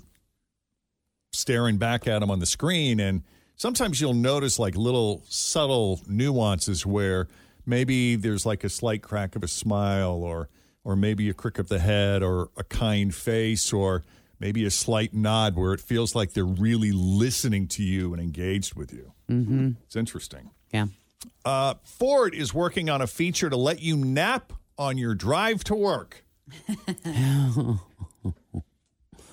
[1.32, 3.00] staring back at them on the screen.
[3.00, 3.22] And
[3.56, 7.28] sometimes you'll notice like little subtle nuances where
[7.66, 10.48] maybe there's like a slight crack of a smile or
[10.84, 14.04] or maybe a crick of the head or a kind face or
[14.38, 18.74] maybe a slight nod where it feels like they're really listening to you and engaged
[18.74, 19.12] with you.
[19.30, 19.70] Mm-hmm.
[19.84, 20.50] It's interesting.
[20.72, 20.86] Yeah.
[21.44, 25.74] Uh, Ford is working on a feature to let you nap on your drive to
[25.74, 26.24] work.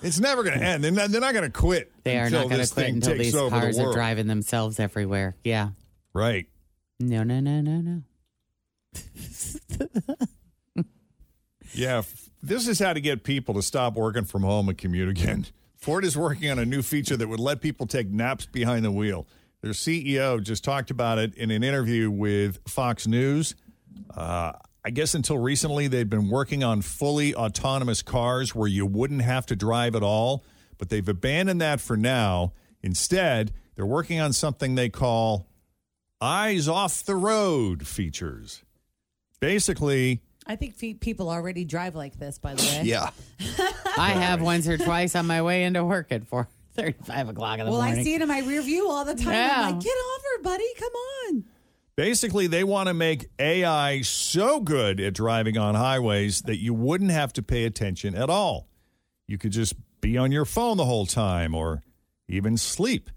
[0.02, 0.82] It's never going to end.
[0.82, 1.92] They're not, they're not going to quit.
[2.02, 5.36] They are not going to quit until these over the cars are driving themselves everywhere.
[5.44, 5.70] Yeah.
[6.12, 6.48] Right.
[6.98, 8.02] No, no, no, no, no.
[11.74, 12.02] Yeah,
[12.42, 15.46] this is how to get people to stop working from home and commute again.
[15.76, 18.92] Ford is working on a new feature that would let people take naps behind the
[18.92, 19.26] wheel.
[19.62, 23.54] Their CEO just talked about it in an interview with Fox News.
[24.14, 24.52] Uh,
[24.84, 29.46] I guess until recently, they'd been working on fully autonomous cars where you wouldn't have
[29.46, 30.44] to drive at all,
[30.78, 32.52] but they've abandoned that for now.
[32.82, 35.48] Instead, they're working on something they call
[36.20, 38.62] eyes off the road features.
[39.40, 42.82] Basically, I think fe- people already drive like this, by the way.
[42.84, 43.10] Yeah.
[43.96, 47.66] I have once or twice on my way into work at four thirty-five o'clock in
[47.66, 47.72] the morning.
[47.72, 48.00] Well, morning.
[48.00, 49.32] I see it in my rear view all the time.
[49.32, 49.54] Yeah.
[49.66, 50.66] I'm like, get over, buddy.
[50.78, 50.92] Come
[51.28, 51.44] on.
[51.94, 57.10] Basically, they want to make AI so good at driving on highways that you wouldn't
[57.10, 58.66] have to pay attention at all.
[59.26, 61.82] You could just be on your phone the whole time or
[62.28, 63.10] even sleep.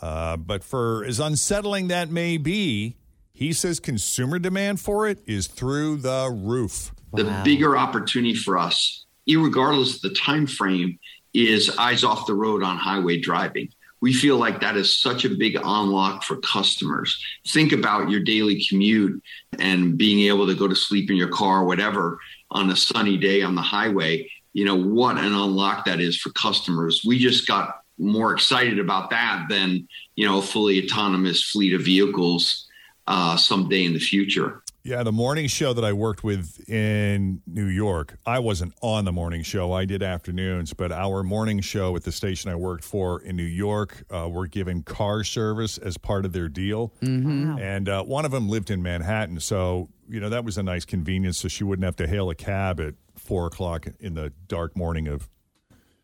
[0.00, 2.96] Uh, but for as unsettling that may be,
[3.36, 6.92] he says consumer demand for it is through the roof.
[7.12, 10.98] The bigger opportunity for us, irregardless of the time frame,
[11.34, 13.68] is eyes off the road on highway driving.
[14.00, 17.22] We feel like that is such a big unlock for customers.
[17.48, 19.22] Think about your daily commute
[19.58, 22.18] and being able to go to sleep in your car or whatever
[22.50, 24.30] on a sunny day on the highway.
[24.54, 27.02] You know, what an unlock that is for customers.
[27.06, 31.82] We just got more excited about that than, you know, a fully autonomous fleet of
[31.82, 32.65] vehicles
[33.06, 34.62] uh, someday in the future.
[34.86, 39.10] Yeah, the morning show that I worked with in New York, I wasn't on the
[39.10, 39.72] morning show.
[39.72, 43.42] I did afternoons, but our morning show at the station I worked for in New
[43.42, 46.92] York, uh, were given car service as part of their deal.
[47.02, 47.58] Mm-hmm.
[47.58, 49.40] And uh, one of them lived in Manhattan.
[49.40, 51.38] So, you know, that was a nice convenience.
[51.38, 55.08] So she wouldn't have to hail a cab at four o'clock in the dark morning
[55.08, 55.28] of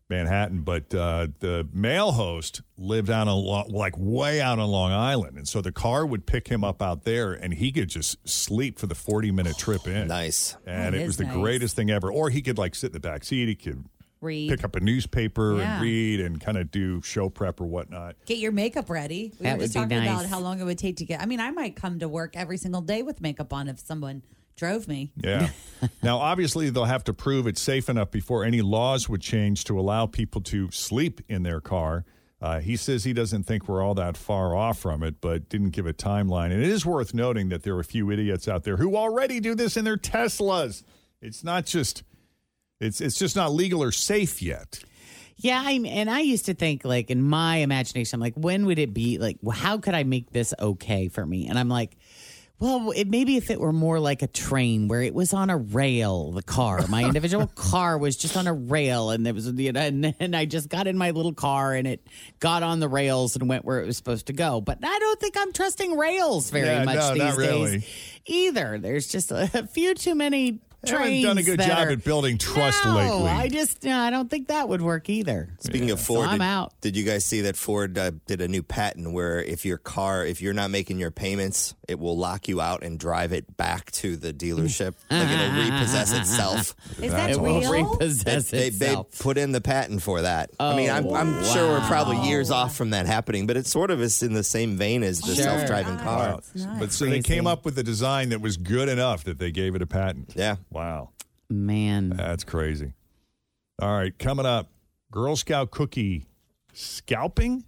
[0.09, 0.61] Manhattan.
[0.61, 5.37] But uh, the male host lived out on Lo- like way out on Long Island.
[5.37, 8.79] And so the car would pick him up out there and he could just sleep
[8.79, 10.07] for the 40 minute trip in.
[10.07, 10.55] Nice.
[10.65, 11.33] And That it was the nice.
[11.35, 12.11] greatest thing ever.
[12.11, 13.47] Or he could like sit in the back seat.
[13.47, 13.85] He could
[14.21, 14.49] Read.
[14.49, 15.73] pick up a newspaper Yeah.
[15.75, 18.15] and read and kind of do show prep or whatnot.
[18.25, 19.33] Get your makeup ready.
[19.39, 21.21] We That were just would be talking about how long it would take to get.
[21.21, 24.21] I mean, I might come to work every single day with makeup on if someone
[24.55, 25.11] drove me.
[25.15, 25.49] Yeah.
[26.03, 29.79] now, obviously, they'll have to prove it's safe enough before any laws would change to
[29.79, 32.05] allow people to sleep in their car.
[32.41, 35.69] Uh, he says he doesn't think we're all that far off from it, but didn't
[35.69, 36.51] give a timeline.
[36.51, 39.39] And it is worth noting that there are a few idiots out there who already
[39.39, 40.83] do this in their Teslas.
[41.21, 42.03] It's not just.
[42.81, 44.79] It's it's just not legal or safe yet.
[45.37, 48.77] Yeah, I and I used to think like in my imagination, I'm like, when would
[48.77, 49.37] it be like?
[49.53, 51.47] How could I make this okay for me?
[51.47, 51.97] And I'm like,
[52.63, 55.57] well, it, maybe if it were more like a train where it was on a
[55.57, 59.73] rail, the car, my individual car was just on a rail, and there was you
[59.73, 62.07] know, and then I just got in my little car and it
[62.39, 64.61] got on the rails and went where it was supposed to go.
[64.61, 67.71] But I don't think I'm trusting rails very Yeah, much no, these not really.
[67.79, 67.85] days
[68.27, 68.79] either.
[68.79, 70.61] There's just a few too many.
[70.85, 73.29] Haven't Trains done a good that job are- at building trust no, lately.
[73.29, 75.49] I just no, I don't think that would work either.
[75.59, 76.73] Speaking of So Ford, I'm did, out.
[76.81, 80.25] did you guys see that Ford uh, did a new patent where if your car,
[80.25, 83.91] if you're not making your payments, it will lock you out and drive it back
[83.91, 84.93] to the dealership.
[85.11, 86.75] like it'll repossess itself.
[87.01, 87.91] Is that It will real?
[87.93, 89.19] repossess They, they itself.
[89.19, 90.49] put in the patent for that.
[90.59, 93.67] I mean, I'm, Oh, I'm sure we're probably years off from that happening, but it
[93.67, 95.43] sort of is in the same vein as the Sure.
[95.43, 96.39] self-driving car.
[96.55, 96.75] Wow.
[96.79, 99.75] But so they came up with a design that was good enough that they gave
[99.75, 100.31] it a patent.
[100.35, 100.55] Yeah.
[100.73, 101.09] Wow.
[101.49, 102.93] Man, That's crazy.
[103.81, 104.69] All right, coming up
[105.11, 106.25] Girl Scout cookie
[106.73, 107.63] scalping?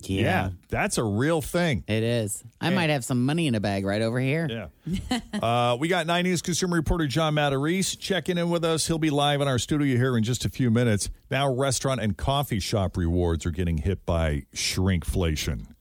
[0.00, 1.84] yeah, that's a real thing.
[1.86, 2.42] it is.
[2.60, 4.70] I might have some money in a bag right over here.
[4.86, 5.20] Yeah.
[5.42, 8.86] uh, we got 9 News consumer reporter John Matarese checking in with us.
[8.86, 11.08] He'll be live in our studio here in just a few minutes.
[11.30, 15.73] Now, restaurant and coffee shop rewards are getting hit by shrinkflation.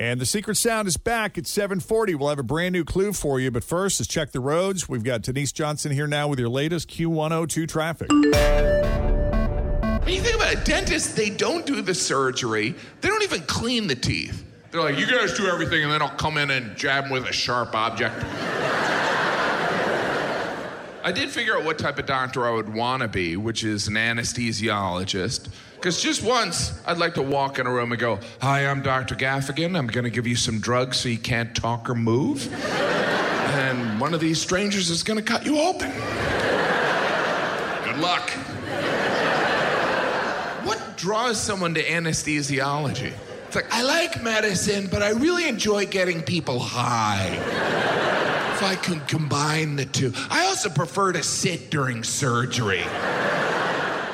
[0.00, 2.14] And the secret sound is back at 740.
[2.14, 3.50] We'll have a brand new clue for you.
[3.50, 4.88] But first, let's check the roads.
[4.88, 8.08] We've got Denise Johnson here now with your latest Q102 traffic.
[8.10, 8.22] When
[10.14, 12.76] you think about it, dentists, they don't do the surgery.
[13.00, 14.44] They don't even clean the teeth.
[14.70, 17.24] They're like, you guys do everything, and then I'll come in and jab them with
[17.24, 18.24] a sharp object.
[21.08, 23.88] I did figure out what type of doctor I would want to be, which is
[23.88, 25.48] an anesthesiologist.
[25.74, 29.14] Because just once, I'd like to walk in a room and go, Hi, I'm Dr.
[29.14, 29.74] Gaffigan.
[29.74, 32.52] I'm going to give you some drugs so you can't talk or move.
[32.62, 35.90] and one of these strangers is going to cut you open.
[37.86, 38.28] Good luck.
[40.66, 43.14] What draws someone to anesthesiology?
[43.46, 47.77] It's like, I like medicine, but I really enjoy getting people high.
[48.58, 50.12] If I can combine the two.
[50.30, 52.80] I also prefer to sit during surgery.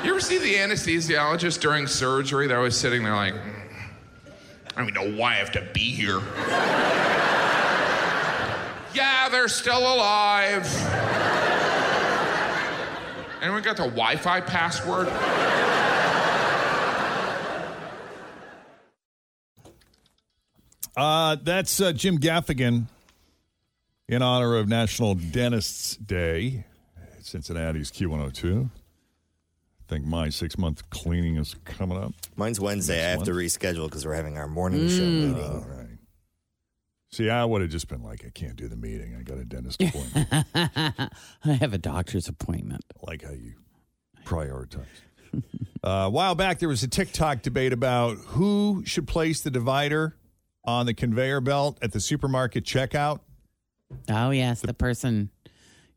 [0.03, 2.45] You ever see the anesthesiologist during surgery?
[2.45, 3.39] They're always sitting there like, "Mm,
[4.67, 6.19] I don't even know why I have to be here.
[8.93, 10.63] yeah, they're still alive.
[13.41, 15.07] Anyone got the Wi Fi password?
[20.95, 22.85] Uh, that's uh, Jim Gaffigan
[24.07, 26.65] in honor of National Dentists Day.
[27.21, 28.65] Cincinnati's Q102.
[28.69, 32.13] I think my six month cleaning is coming up.
[32.35, 33.03] Mine's Wednesday.
[33.05, 35.27] I have Next to reschedule because we're having our morning show Mm.
[35.33, 35.43] meeting.
[35.43, 35.97] All right.
[37.11, 39.15] See, I would have just been like, I can't do the meeting.
[39.17, 40.27] I got a dentist appointment.
[41.45, 42.83] I have a doctor's appointment.
[43.01, 43.53] like how you
[44.23, 44.85] prioritize.
[45.83, 50.15] Uh, a while back, there was a TikTok debate about who should place the divider
[50.63, 53.19] on the conveyor belt at the supermarket checkout.
[54.09, 55.29] Oh yes, the person,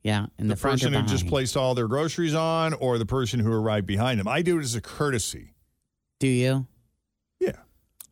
[0.03, 2.98] yeah, in the, the front person or who just placed all their groceries on, or
[2.98, 4.29] the person who arrived behind them.
[4.29, 5.55] I do it as a courtesy.
[6.20, 6.66] Do you?
[7.40, 7.57] Yeah.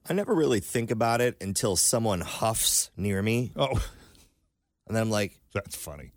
[0.09, 3.53] I never really think about it until someone huffs near me.
[3.57, 3.73] Oh,
[4.87, 6.13] And then I'm like, that's funny.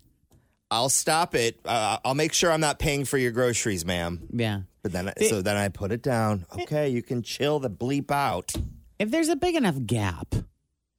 [0.71, 1.59] I'll stop it.
[1.65, 4.27] Uh, I'll make sure I'm not paying for your groceries, ma'am.
[4.31, 4.61] Yeah.
[4.83, 6.45] But then, so then I put it down.
[6.59, 8.53] Okay, you can chill the bleep out.
[8.99, 10.35] If there's a big enough gap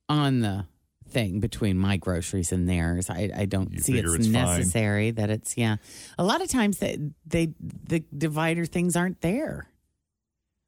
[0.08, 0.66] on the
[1.10, 4.58] thing between my groceries and theirs, I, I don't see figure it's, it's fine.
[4.58, 5.76] necessary that it's yeah.
[6.18, 9.66] A lot of times that they the divider things aren't there.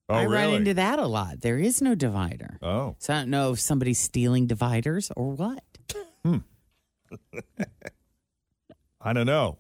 [0.09, 1.41] Oh, I run into that a lot.
[1.41, 2.59] There is no divider.
[2.61, 2.97] Oh.
[2.99, 5.63] So I don't know if somebody's stealing dividers or what.
[6.25, 6.39] Hmm.
[9.01, 9.57] I don't know.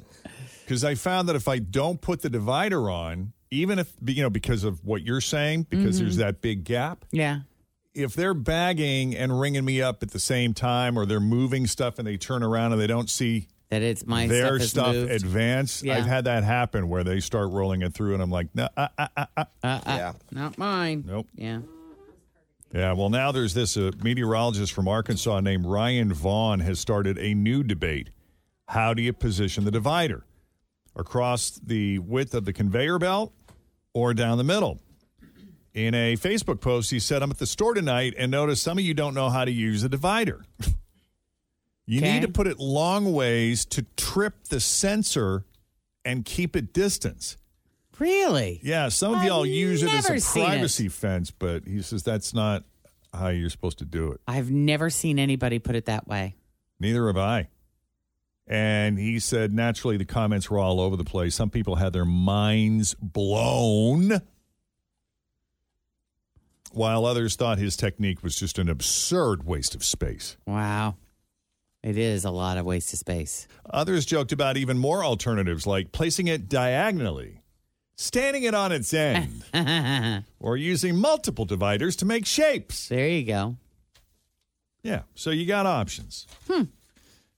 [0.65, 4.31] Because I found that if I don't put the divider on, even if, you know,
[4.31, 7.41] because of what you're saying, because there's that big gap, Yeah.
[7.95, 11.99] If they're bagging and ringing me up at the same time or they're moving stuff
[11.99, 14.95] and they turn around and they don't see That it's my their stuff, is stuff
[14.95, 15.11] moved.
[15.13, 15.97] advance, Yeah.
[15.99, 18.89] I've had that happen where they start rolling it through and I'm like, no, uh,
[18.99, 19.45] uh, uh, uh.
[19.63, 20.13] Uh, uh, Yeah.
[20.31, 21.05] Not mine.
[21.07, 21.29] Nope.
[21.35, 21.61] Yeah.
[22.75, 27.35] Yeah, well, now there's this uh, meteorologist from Arkansas named Ryan Vaughn has started a
[27.35, 28.09] new debate.
[28.69, 30.25] How do you position the divider?
[30.95, 33.33] across the width of the conveyor belt
[33.95, 34.79] or down the middle.
[35.75, 38.85] In a Facebook post, he said, I'm at the store tonight and noticed some of
[38.85, 40.45] you don't know how to use a divider.
[41.87, 42.13] you Okay.
[42.15, 45.45] need to put it long ways to trip the sensor
[46.05, 47.37] and keep it distance.
[47.99, 48.61] Really?
[48.63, 50.47] Yeah, some of I've y'all use it as a seen it.
[50.47, 52.65] privacy fence, but he says that's not
[53.15, 54.21] how you're supposed to do it.
[54.27, 56.35] I've never seen anybody put it that way.
[56.81, 57.49] Neither have I.
[58.47, 61.35] And he said, naturally, the comments were all over the place.
[61.35, 64.21] Some people had their minds blown,
[66.75, 70.37] while others thought his technique was just an absurd waste of space.
[70.47, 70.97] Wow.
[71.83, 73.49] It is a lot of waste of space.
[73.71, 77.43] Others joked about even more alternatives, like placing it diagonally,
[77.97, 79.45] standing it on its end,
[80.41, 82.89] or using multiple dividers to make shapes.
[82.89, 83.57] There you go.
[84.85, 86.27] Yeah, so you got options.
[86.49, 86.65] Hmm.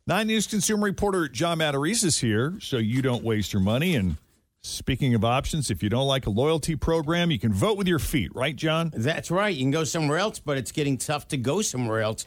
[0.06, 3.96] Nine News consumer reporter John Matarese is here, so you don't waste your money.
[3.96, 4.16] And
[4.64, 7.98] speaking of options, if you don't like a loyalty program, you can vote with your
[7.98, 8.90] feet, right, John?
[8.94, 9.54] That's right.
[9.54, 12.24] You can go somewhere else, but it's getting tough to go somewhere else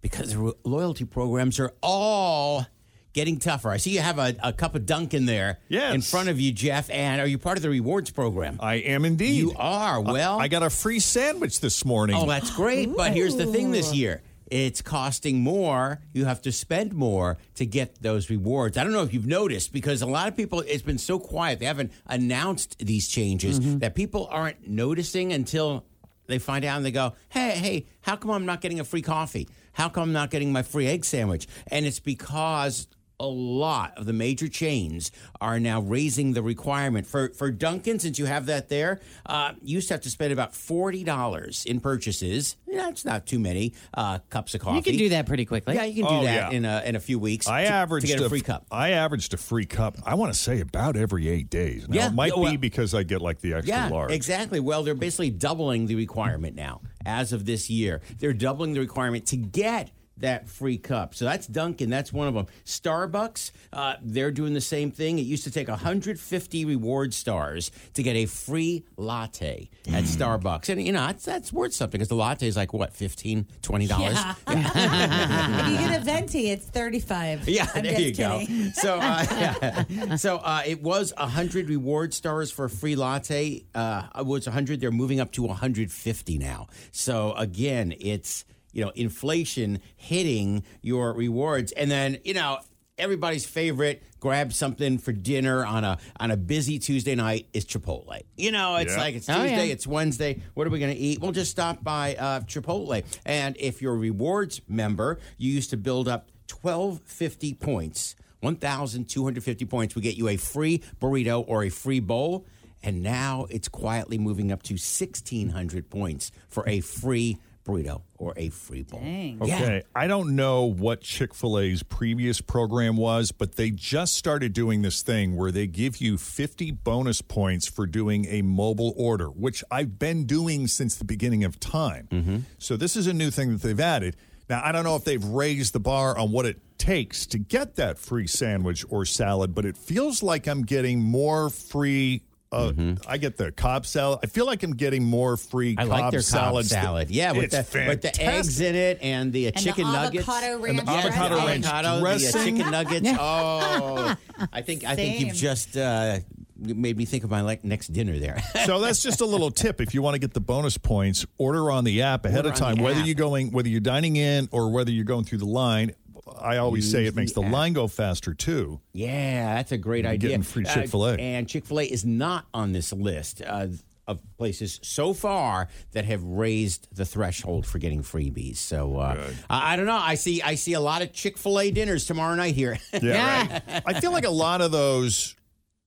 [0.00, 0.34] because
[0.64, 2.64] loyalty programs are all
[3.12, 3.70] getting tougher.
[3.70, 5.94] I see you have a, a cup of Dunkin' there Yes.
[5.94, 6.88] in front of you, Jeff.
[6.90, 8.58] And are you part of the rewards program?
[8.60, 9.34] I am indeed.
[9.36, 10.00] You are.
[10.00, 12.14] Well, I got a free sandwich this morning.
[12.16, 12.94] Oh, that's great.
[12.96, 14.22] But here's the thing this year.
[14.50, 16.00] It's costing more.
[16.12, 18.76] You have to spend more to get those rewards.
[18.76, 21.60] I don't know if you've noticed because a lot of people, it's been so quiet.
[21.60, 23.78] They haven't announced these changes mm-hmm.
[23.78, 25.84] that people aren't noticing until
[26.26, 29.02] they find out and they go, hey, hey, how come I'm not getting a free
[29.02, 29.48] coffee?
[29.72, 31.46] How come I'm not getting my free egg sandwich?
[31.68, 32.88] And it's because
[33.20, 37.98] a lot of the major chains are now raising the requirement for for Dunkin'.
[38.00, 41.64] Since you have that there, uh, you used to have to spend about forty dollars
[41.66, 42.56] in purchases.
[42.66, 44.76] That's not too many uh, cups of coffee.
[44.76, 45.74] You can do that pretty quickly.
[45.74, 46.56] Yeah, you can do Oh, that yeah.
[46.56, 47.46] in a in a few weeks.
[47.46, 48.66] I to- averaged to get a free cup.
[48.70, 49.98] I averaged a free cup.
[50.04, 51.88] I want to say about every eight days.
[51.88, 54.12] Now, Yeah, it might well- be because I get like the extra Yeah, large.
[54.12, 54.60] exactly.
[54.60, 58.00] Well, they're basically doubling the requirement now as of this year.
[58.18, 59.90] They're doubling the requirement to get
[60.20, 61.14] that free cup.
[61.14, 61.90] So that's Dunkin'.
[61.90, 62.46] That's one of them.
[62.64, 65.18] Starbucks, uh, they're doing the same thing.
[65.18, 70.68] It used to take 150 reward stars to get a free latte at Starbucks.
[70.68, 73.88] And, you know, that's, that's worth something because the latte is like, what, $15, $20?
[73.88, 74.34] Yeah.
[74.48, 78.42] if you get a venti, it's 35 Yeah, I'm there you go.
[78.74, 79.26] So, uh,
[79.90, 80.16] yeah.
[80.16, 83.64] so uh, it was 100 reward stars for a free latte.
[83.74, 84.80] Uh, it was 100.
[84.80, 86.68] They're moving up to 150 now.
[86.92, 92.58] So again, it's you know inflation hitting your rewards, and then you know
[92.98, 98.20] everybody's favorite grab something for dinner on a on a busy Tuesday night is Chipotle.
[98.36, 98.98] You know, it's Yeah.
[99.00, 99.72] like it's Oh, Tuesday, yeah.
[99.72, 100.42] it's Wednesday.
[100.52, 101.18] What are we going to eat?
[101.20, 103.02] We'll just stop by uh, Chipotle.
[103.24, 108.16] And if you're a rewards member, you used to build up 1250 points.
[108.40, 112.46] 1,250 points would get you a free burrito or a free bowl.
[112.82, 118.48] And now it's quietly moving up to 1,600 points for a free burrito or a
[118.50, 119.00] free bowl.
[119.00, 119.82] Okay.
[119.94, 124.82] I don't know what Chick fil A's previous program was, but they just started doing
[124.82, 129.62] this thing where they give you 50 bonus points for doing a mobile order, which
[129.70, 132.08] I've been doing since the beginning of time.
[132.10, 132.38] Mm-hmm.
[132.58, 134.16] So this is a new thing that they've added.
[134.48, 137.76] Now, I don't know if they've raised the bar on what it takes to get
[137.76, 142.24] that free sandwich or salad, but it feels like I'm getting more free.
[142.52, 142.72] Uh,
[143.06, 144.20] I get the Cobb salad.
[144.22, 146.68] I feel like I'm getting more free I Cobb like their Cobb salads.
[146.70, 147.10] salad.
[147.10, 150.28] Yeah, with the, with the eggs in it and the uh, And the chicken nuggets.
[150.28, 151.46] avocado and the ranch avocado dressing.
[151.46, 153.08] ranch avocado, the uh, chicken nuggets.
[153.20, 154.16] Oh,
[154.52, 156.18] I think I think you've just uh,
[156.56, 158.42] made me think of my like next dinner there.
[158.66, 159.80] so that's just a little tip.
[159.80, 162.54] If you want to get the bonus points, order on the app ahead Order of
[162.56, 162.76] time.
[162.82, 163.06] Whether app.
[163.06, 165.92] you're going, whether you're dining in or whether you're going through the line,
[166.40, 168.80] I always say it makes the the, line go faster too.
[168.92, 170.30] Yeah, that's a great You're idea.
[170.30, 171.16] getting free Uh, Chick-fil-A.
[171.18, 173.68] and Chick Fil A is not on this list uh,
[174.06, 178.56] of places so far that have raised the threshold for getting freebies.
[178.56, 179.96] So uh, I, I don't know.
[179.96, 180.42] I see.
[180.42, 182.78] I see a lot of Chick Fil A dinners tomorrow night here.
[183.00, 183.82] Yeah, right.
[183.86, 185.36] I feel like a lot of those,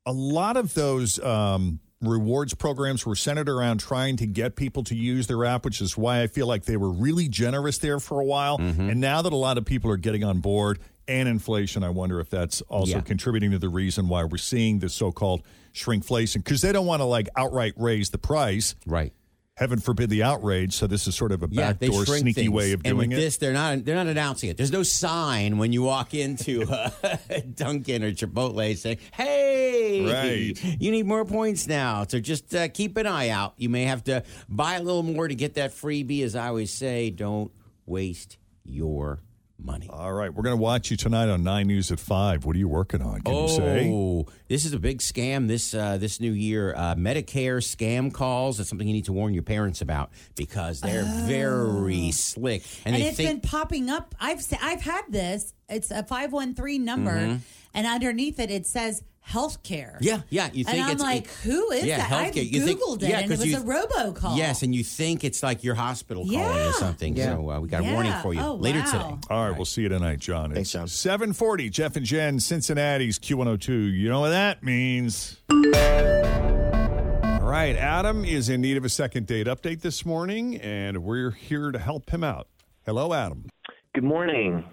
[0.06, 4.96] a lot of those um, rewards programs were centered around trying to get people to
[4.96, 8.20] use their app, which is why I feel like they were really generous there for
[8.20, 8.58] a while.
[8.58, 8.90] Mm-hmm.
[8.90, 12.20] And now that a lot of people are getting on board and inflation, I wonder
[12.20, 13.02] if that's also Yeah.
[13.02, 15.44] contributing to the reason why we're seeing this so-called
[15.74, 18.76] shrinkflation because they don't want to like outright raise the price.
[18.86, 19.12] Right.
[19.56, 20.74] Heaven forbid the outrage.
[20.74, 22.50] So this is sort of a Yeah, backdoor, shrink sneaky things.
[22.54, 23.22] way of and doing with it.
[23.22, 24.58] this, they're not they're not announcing it.
[24.58, 26.90] There's no sign when you walk into uh,
[27.56, 30.82] Dunkin' or Chipotle saying, "Hey, Right.
[30.82, 33.54] you need more points now." So just uh, keep an eye out.
[33.58, 36.24] You may have to buy a little more to get that freebie.
[36.24, 37.52] As I always say, don't
[37.86, 39.20] waste your
[39.64, 39.90] money.
[39.90, 42.46] All right, we're going to watch you tonight on Nine News at Five.
[42.46, 43.22] What are you working on?
[43.22, 43.90] Can you say?
[43.92, 46.74] Oh, this is a big scam this uh, this new year.
[46.76, 48.60] Uh, Medicare scam calls.
[48.60, 53.04] It's something you need to warn your parents about because they're very slick And, and,
[53.04, 54.16] they it's think been popping up.
[54.20, 55.54] I've I've had this.
[55.70, 57.40] It's a five one three number, Mhm.
[57.74, 59.98] and underneath it it says healthcare.
[60.02, 60.50] Yeah, yeah.
[60.54, 62.12] You think and I'm it's like, who is yeah, that?
[62.12, 62.52] I healthcare.
[62.52, 64.38] You think- googled yeah, it, and it 'cause was you- a robocall.
[64.38, 66.70] Yes, and you think it's like your hospital calling Yeah.
[66.70, 67.16] or something.
[67.16, 67.36] Yeah.
[67.36, 68.92] So uh, we got a warning for you Oh, later wow.
[68.92, 69.28] today.
[69.30, 70.54] All right, we'll see you tonight, John.
[70.54, 70.88] Thanks, John.
[70.88, 73.92] 740, Jeff and Jen, Cincinnati's Q102.
[73.98, 75.38] You know what that means.
[75.50, 81.32] All right, Adam is in need of a second date update this morning, and we're
[81.32, 82.48] here to help him out.
[82.86, 83.46] Hello, Adam.
[83.94, 84.66] Good morning.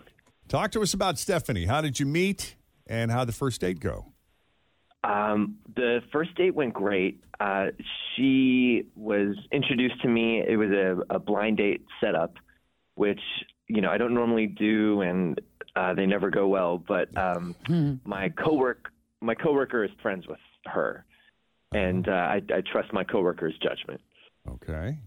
[0.48, 1.66] Talk to us about Stephanie.
[1.66, 4.06] How did you meet, and how did the first date go?
[5.02, 7.22] Um, the first date went great.
[7.38, 7.68] Uh,
[8.14, 10.42] she was introduced to me.
[10.46, 12.34] It was a, a blind date setup,
[12.96, 13.20] which
[13.66, 15.40] you know I don't normally do, and
[15.74, 16.78] uh, they never go well.
[16.78, 17.54] But um,
[18.04, 21.04] my coworker, my coworker is friends with her,
[21.72, 24.00] and uh, I, I trust my coworker's judgment.
[24.48, 24.98] Okay.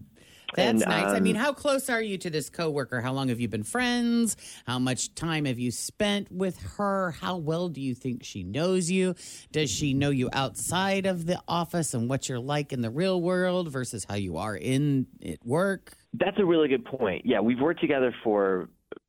[0.54, 1.12] That's And, nice.
[1.12, 3.00] I um, mean, how close are you to this coworker?
[3.00, 4.36] How long have you been friends?
[4.66, 7.12] How much time have you spent with her?
[7.20, 9.14] How well do you think she knows you?
[9.52, 13.20] Does she know you outside of the office and what you're like in the real
[13.20, 15.96] world versus how you are in at work?
[16.12, 17.26] That's a really good point.
[17.26, 18.68] Yeah, we've worked together for,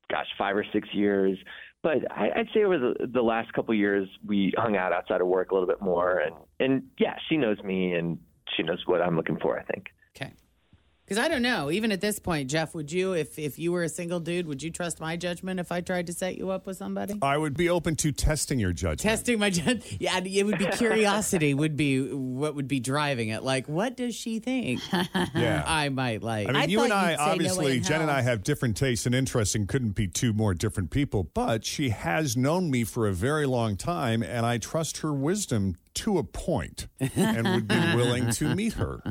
[0.09, 1.37] gosh, five or six years.
[1.83, 5.21] But I, I'd say over the, the last couple of years, we hung out outside
[5.21, 6.17] of work a little bit more.
[6.17, 8.17] And, and yeah, she knows me and
[8.57, 9.87] she knows what I'm looking for, I think.
[11.05, 11.69] Because I don't know.
[11.69, 14.63] Even at this point, Jeff, would you, if if you were a single dude, would
[14.63, 17.19] you trust my judgment if I tried to set you up with somebody?
[17.21, 19.01] I would be open to testing your judgment.
[19.01, 19.85] Testing my judgment.
[20.01, 21.53] Yeah, it would be curiosity.
[21.53, 23.43] would be what would be driving it.
[23.43, 24.81] Like, what does she think?
[25.35, 25.63] Yeah.
[25.65, 26.47] I might like.
[26.47, 29.67] I mean, you and I, obviously, Jen and I have different tastes and interests and
[29.67, 33.75] couldn't be two more different people, but she has known me for a very long
[33.75, 38.73] time, and I trust her wisdom to a point and would be willing to meet
[38.73, 39.01] her.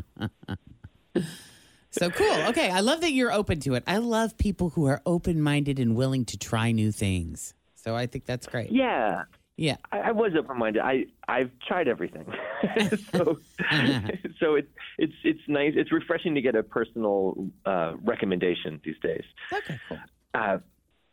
[1.94, 2.26] So cool.
[2.48, 3.84] Okay, I love that you're open to it.
[3.86, 7.54] I love people who are open minded and willing to try new things.
[7.74, 8.70] So I think that's great.
[8.70, 9.24] Yeah.
[9.56, 9.76] Yeah.
[9.92, 10.82] I, I was open minded.
[10.82, 12.26] I, I've tried everything.
[13.12, 13.38] so
[14.40, 14.68] so it's
[14.98, 15.72] it's it's nice.
[15.76, 19.24] It's refreshing to get a personal uh, recommendation these days.
[19.52, 19.98] Okay, cool.
[20.34, 20.58] Uh,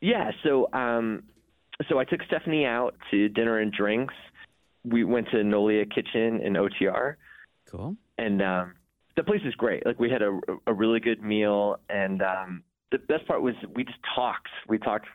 [0.02, 1.24] yeah, so um,
[1.88, 4.16] so I took Stephanie out to dinner and drinks.
[4.84, 7.16] We went to Nolia Kitchen in OTR.
[7.70, 7.96] Cool.
[8.18, 8.74] And um,
[9.16, 9.86] the place is great.
[9.86, 13.84] Like we had a, a really good meal, and um, the best part was we
[13.84, 14.50] just talked.
[14.68, 15.08] We talked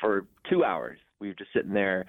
[0.00, 0.98] for two hours.
[1.20, 2.06] We were just sitting there,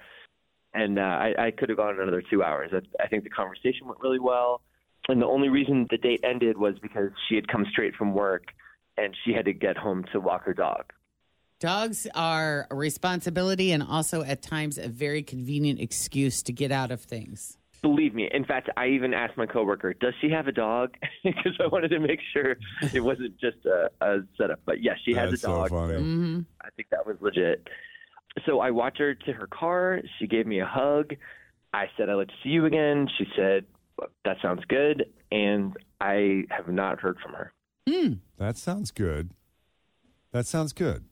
[0.74, 2.70] and uh, I, I could have gone another two hours.
[2.72, 4.62] I, I think the conversation went really well,
[5.08, 8.44] and the only reason the date ended was because she had come straight from work,
[8.96, 10.92] and she had to get home to walk her dog.
[11.60, 16.90] Dogs are a responsibility and also at times a very convenient excuse to get out
[16.90, 17.58] of things.
[17.82, 18.28] Believe me.
[18.30, 21.88] In fact, I even asked my coworker, "Does she have a dog?" Because I wanted
[21.88, 22.56] to make sure
[22.92, 24.60] it wasn't just a, a setup.
[24.66, 25.70] But yes, she has That's a so dog.
[25.70, 25.94] funny.
[25.94, 26.40] Mm-hmm.
[26.60, 27.66] I think that was legit.
[28.46, 30.00] So I watched her to her car.
[30.18, 31.14] She gave me a hug.
[31.72, 33.64] I said, "I'd like to see you again." She said,
[34.24, 37.52] "That sounds good," and I have not heard from her.
[38.38, 39.30] That sounds good.
[40.32, 41.04] That sounds good.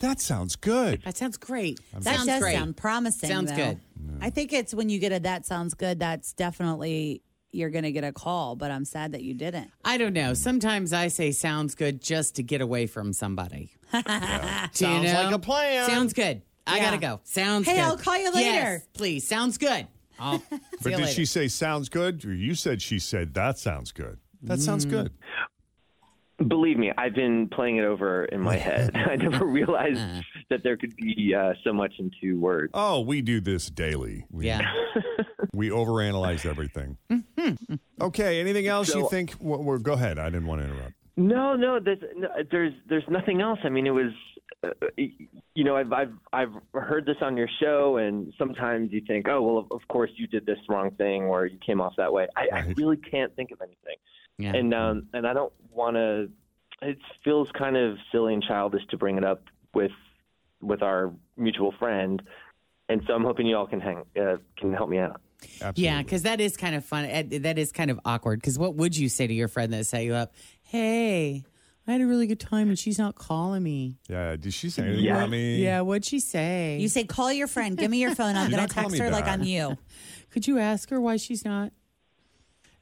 [0.00, 1.02] That sounds good.
[1.02, 1.80] That sounds great.
[1.92, 2.54] That sounds does great.
[2.56, 3.28] sound promising.
[3.28, 3.34] That.
[3.34, 3.56] Sounds though.
[3.56, 3.80] good.
[4.20, 5.98] I think it's when you get a that sounds good.
[6.00, 8.56] That's definitely you're going to get a call.
[8.56, 9.70] But I'm sad that you didn't.
[9.84, 10.34] I don't know.
[10.34, 13.70] Sometimes I say sounds good just to get away from somebody.
[13.92, 14.02] Do you
[14.72, 15.12] Sounds know?
[15.22, 15.86] like a plan.
[15.88, 16.42] Sounds good.
[16.66, 16.84] I Yeah.
[16.84, 17.20] gotta go.
[17.24, 17.82] Sounds Hey, good.
[17.82, 18.50] I'll call you later.
[18.50, 19.26] Yes, please.
[19.26, 19.86] Sounds good.
[20.18, 20.44] I'll see
[20.82, 21.12] But you did later.
[21.12, 22.24] she say sounds good?
[22.24, 24.18] Or you said she said that sounds good.
[24.42, 24.90] That sounds mm.
[24.90, 25.12] good.
[26.48, 28.90] Believe me, I've been playing it over in my head.
[28.96, 30.00] I never realized
[30.50, 32.70] that there could be uh, so much in two words.
[32.74, 34.24] Oh, we do this daily.
[34.30, 34.62] We, Yeah.
[35.52, 36.96] we overanalyze everything.
[38.00, 38.40] okay.
[38.40, 39.34] Anything else you think?
[39.40, 40.18] Well, well, go ahead.
[40.18, 40.92] I didn't want to interrupt.
[41.16, 43.60] No, no, there's no, there's there's nothing else.
[43.62, 44.10] I mean, it was,
[44.64, 44.70] uh,
[45.54, 49.40] you know, I've I've I've heard this on your show, and sometimes you think, oh,
[49.40, 52.26] well, of, of course you did this wrong thing, or you came off that way.
[52.36, 53.94] I, I really can't think of anything,
[54.38, 54.54] Yeah.
[54.54, 56.28] and um, and I don't want to.
[56.82, 59.42] It feels kind of silly and childish to bring it up
[59.74, 59.92] with
[60.60, 62.22] with our mutual friend,
[62.88, 65.20] and so I'm hoping you all can hang uh, can help me out.
[65.74, 67.28] Yeah, because that is kind of fun.
[67.42, 68.40] That is kind of awkward.
[68.40, 70.32] Because what would you say to your friend that set you up?
[70.62, 71.44] Hey,
[71.86, 73.98] I had a really good time and she's not calling me.
[74.08, 74.36] Yeah.
[74.36, 75.18] Did she say anything Yeah.
[75.18, 75.62] about me?
[75.62, 76.78] Yeah, what'd she say?
[76.80, 77.76] You say call your friend.
[77.76, 78.36] Give me your phone.
[78.36, 79.26] I'm going to text me her like.
[79.26, 79.76] I'm you.
[80.30, 81.72] Could you ask her why she's not?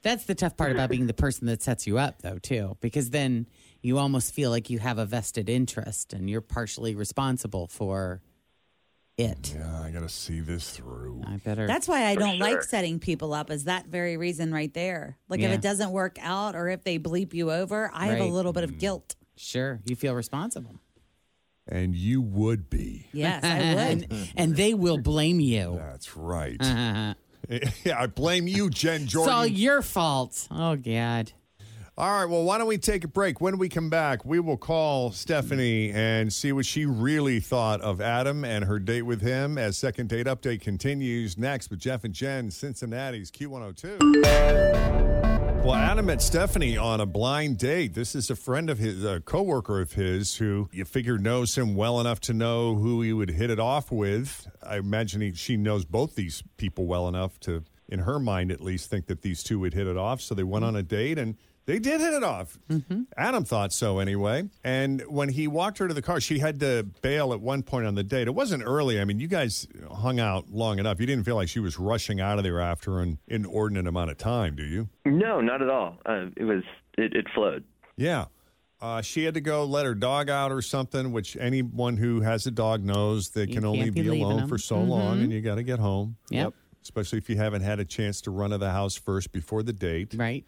[0.03, 3.11] That's the tough part about being the person that sets you up, though, too, because
[3.11, 3.47] then
[3.83, 8.21] you almost feel like you have a vested interest and you're partially responsible for
[9.17, 9.55] it.
[9.57, 11.23] Yeah, I got to see this through.
[11.27, 11.67] I better.
[11.67, 13.51] That's why I For don't like setting people up.
[13.51, 15.19] Is that very reason right there?
[15.29, 15.49] Like Yeah.
[15.49, 18.53] if it doesn't work out or if they bleep you over, I have a little
[18.53, 19.15] bit of guilt.
[19.37, 20.75] Sure, you feel responsible.
[21.69, 23.07] And you would be.
[23.13, 24.07] Yes, I would.
[24.11, 25.77] and, and they will blame you.
[25.79, 26.57] That's right.
[26.59, 27.15] Uh-huh.
[27.85, 29.33] yeah, I blame you, Jen Jordan.
[29.33, 30.49] It's all your fault.
[30.51, 31.33] Oh, God.
[31.99, 33.43] All right, well, why don't we take a break?
[33.43, 38.01] When we come back, we will call Stephanie and see what she really thought of
[38.01, 42.15] Adam and her date with him as Second Date Update continues next with Jeff and
[42.15, 43.99] Jen, Cincinnati's Q102.
[45.63, 47.93] Well, Adam met Stephanie on a blind date.
[47.93, 51.75] This is a friend of his, a coworker of his, who you figure knows him
[51.75, 54.49] well enough to know who he would hit it off with.
[54.63, 58.63] I imagine he, she knows both these people well enough to, in her mind at
[58.63, 60.23] least, think that these two would hit it off.
[60.23, 61.37] So they went on a date and
[61.67, 62.59] they did hit it off.
[63.17, 64.45] Adam thought so anyway.
[64.65, 67.87] And when he walked her to the car, she had to bail at one point
[67.87, 68.27] on the date.
[68.27, 69.01] It wasn't early.
[69.01, 70.99] I mean, you guys hung out long enough.
[71.01, 74.19] You didn't feel like she was rushing out of there after an inordinate amount of
[74.19, 74.89] time, do you?
[75.05, 75.99] No, not at all.
[76.05, 76.63] Uh, it was
[76.99, 77.65] it, it flowed.
[77.97, 78.27] Yeah.
[78.81, 82.47] Uh, she had to go let her dog out or something, which anyone who has
[82.47, 84.49] a dog knows they You can only be be alone them.
[84.49, 85.23] for so long Mhm.
[85.25, 86.17] and you got to get home.
[86.31, 86.53] Yep.
[86.83, 89.73] Especially if you haven't had a chance to run to the house first before the
[89.73, 90.15] date.
[90.17, 90.45] Right.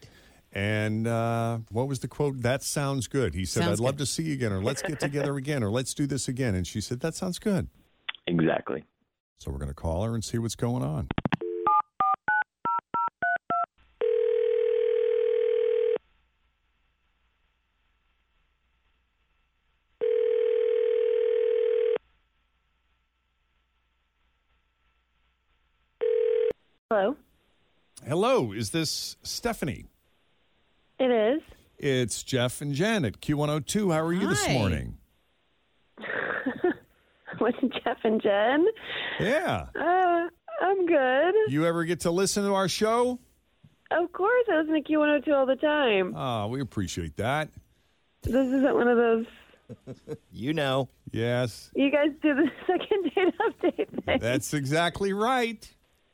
[0.55, 2.41] And uh, what was the quote?
[2.41, 3.35] That sounds good.
[3.35, 5.69] He said, Sounds I'd love to see you again, or let's get together again, or
[5.69, 6.55] let's do this again.
[6.55, 7.67] And she said, That sounds good.
[8.25, 8.85] Exactly.
[9.37, 11.09] So we're going to call her and see what's going on.
[26.89, 27.17] Hello.
[28.07, 29.87] Hello, is this Stephanie?
[30.99, 31.41] It is.
[31.77, 33.93] It's Jeff and Jen at Q102.
[33.93, 34.53] How are you this Hi.
[34.53, 34.97] morning?
[37.39, 38.65] With Jeff and Jen.
[39.19, 39.65] Yeah.
[39.77, 40.27] Uh,
[40.61, 41.33] I'm good.
[41.49, 43.19] You ever get to listen to our show?
[43.91, 46.13] Of course, I listen to Q102 all the time.
[46.15, 47.49] Oh, we appreciate that.
[48.23, 49.25] This isn't one of those.
[50.31, 50.89] You know.
[51.11, 51.71] Yes.
[51.75, 54.19] You guys do the second date update thing.
[54.19, 55.67] That's exactly right.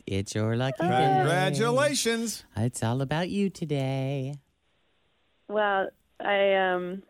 [0.08, 0.88] It's your lucky day.
[1.20, 2.46] Congratulations.
[2.56, 4.36] It's all about you today.
[5.52, 5.90] Well,
[6.20, 7.04] I um,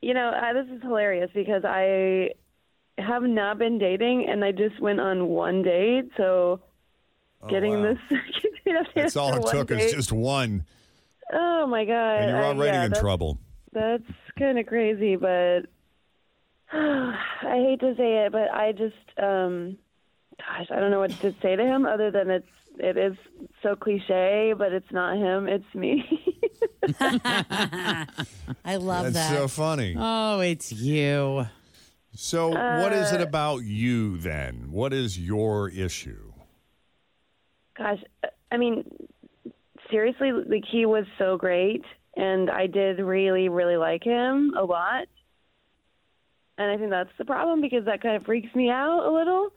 [0.00, 2.30] you know, I, this is hilarious because I
[2.98, 6.10] have not been dating, and I just went on one date.
[6.16, 6.60] So,
[7.48, 7.98] getting Oh, wow.
[8.10, 10.64] this, that's all it took date- is just one,
[11.32, 12.20] Oh my god!
[12.22, 13.38] and you're I- already yeah, in that's- trouble.
[13.72, 14.02] That's
[14.38, 15.60] kind of crazy, but
[16.72, 19.76] I hate to say it, but I just, um,
[20.38, 22.46] gosh, I don't know what to say to him other than it's
[22.80, 23.16] it is
[23.62, 26.04] so cliche, but it's not him, it's me.
[28.64, 29.36] I love That's that.
[29.36, 29.94] so funny.
[29.98, 31.46] Oh, it's you.
[32.14, 34.68] So, what is it Uh, about you then?
[34.72, 36.32] What is your issue?
[37.76, 38.02] gosh,
[38.50, 38.82] I mean,
[39.88, 41.84] seriously, like he was so great,
[42.16, 45.06] and I did really, really like him a lot.
[46.56, 49.50] And I think that's the problem because that kind of freaks me out a little.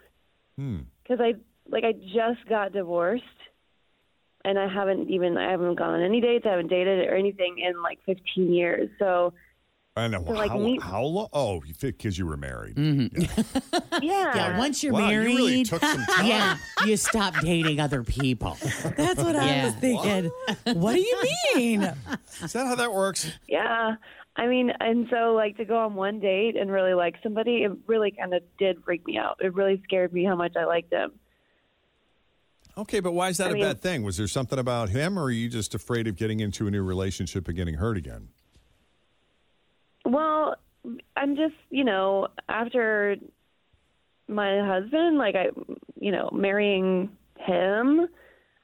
[0.58, 0.80] Hmm.
[1.02, 1.34] because I
[1.72, 3.24] like I just got divorced,
[4.46, 7.58] and I haven't even I haven't gone on any dates, I haven't dated or anything
[7.60, 8.90] in like 15 years.
[9.00, 9.34] So
[9.96, 10.24] I know.
[10.26, 11.28] So, like, how, me- how long?
[11.34, 12.78] Oh, because you were married.
[12.78, 14.02] Mm-hmm.
[14.02, 16.26] yeah, Yeah, once you're Wow, you married, really took some time.
[16.26, 18.58] yeah, you stop dating other people.
[18.96, 20.32] That's what I was thinking.
[20.80, 21.22] What do you
[21.56, 21.82] mean?
[22.42, 23.32] Is that how that works?
[23.50, 23.96] yeah.
[24.38, 27.72] I mean, and so like to go on one date and really like somebody, it
[27.86, 29.36] really kind of did freak me out.
[29.42, 31.12] It really scared me how much I liked him.
[32.78, 34.04] Okay, but why is that I a mean- bad thing?
[34.04, 36.84] Was there something about him, or are you just afraid of getting into a new
[36.84, 38.30] relationship and getting hurt again?
[40.06, 40.56] Well,
[41.16, 43.18] I'm just, you know, after
[44.28, 45.48] my husband, like I,
[46.00, 48.08] you know, marrying him,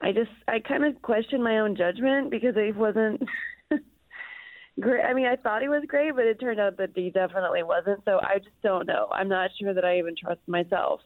[0.01, 3.21] I just, I kind of questioned my own judgment because he wasn't
[4.79, 5.03] great.
[5.03, 8.03] I mean, I thought he was great, but it turned out that he definitely wasn't.
[8.05, 9.07] So I just don't know.
[9.11, 11.01] I'm not sure that I even trust myself.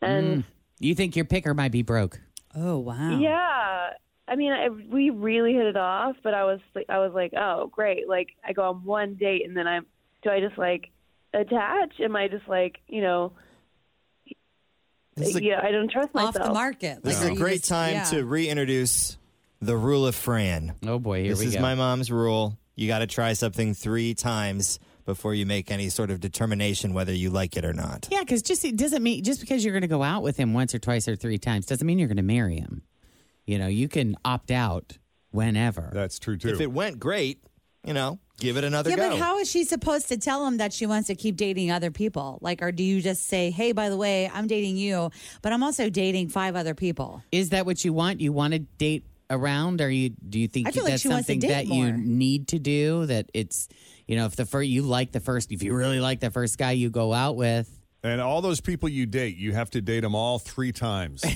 [0.00, 0.44] And Mm.
[0.82, 2.20] You think your picker might be broke?
[2.54, 3.18] Oh wow.
[3.18, 3.90] yeah,
[4.28, 7.68] I mean, I, we really hit it off, but I was, I was like, oh,
[7.68, 8.08] great.
[8.08, 9.86] Like I go on one date and then I'm,
[10.22, 10.90] do I just like
[11.32, 11.98] attach?
[12.00, 13.32] Am I just like, you know,
[15.16, 16.36] This a- yeah, I don't trust myself.
[16.36, 17.02] Off the market.
[17.02, 18.04] This Like, is a great just- time yeah.
[18.04, 19.16] to reintroduce
[19.60, 20.74] the rule of Fran.
[20.86, 22.58] Oh boy, here this we is my mom's rule.
[22.74, 27.12] You got to try something three times before you make any sort of determination whether
[27.12, 28.08] you like it or not.
[28.10, 30.52] Yeah, because just it doesn't mean just because you're going to go out with him
[30.52, 32.82] once or twice or three times doesn't mean you're going to marry him.
[33.46, 34.98] You know, you can opt out
[35.30, 35.90] whenever.
[35.92, 36.48] That's true too.
[36.48, 37.42] If it went great,
[37.84, 39.10] you know, give it another yeah, go.
[39.10, 41.90] but how is she supposed to tell him that she wants to keep dating other
[41.90, 42.38] people?
[42.40, 45.10] Like, or do you just say, "Hey, by the way, I'm dating you,
[45.42, 47.24] but I'm also dating five other people"?
[47.32, 48.20] Is that what you want?
[48.20, 51.08] You want to date around, or you do you think I feel like that's she
[51.08, 53.06] wants to something date that you need to do?
[53.06, 53.68] That it's
[54.06, 56.58] you know if the first you like the first, if you really like the first
[56.58, 57.78] guy you go out with.
[58.04, 61.22] And all those people you date, you have to date them all three times.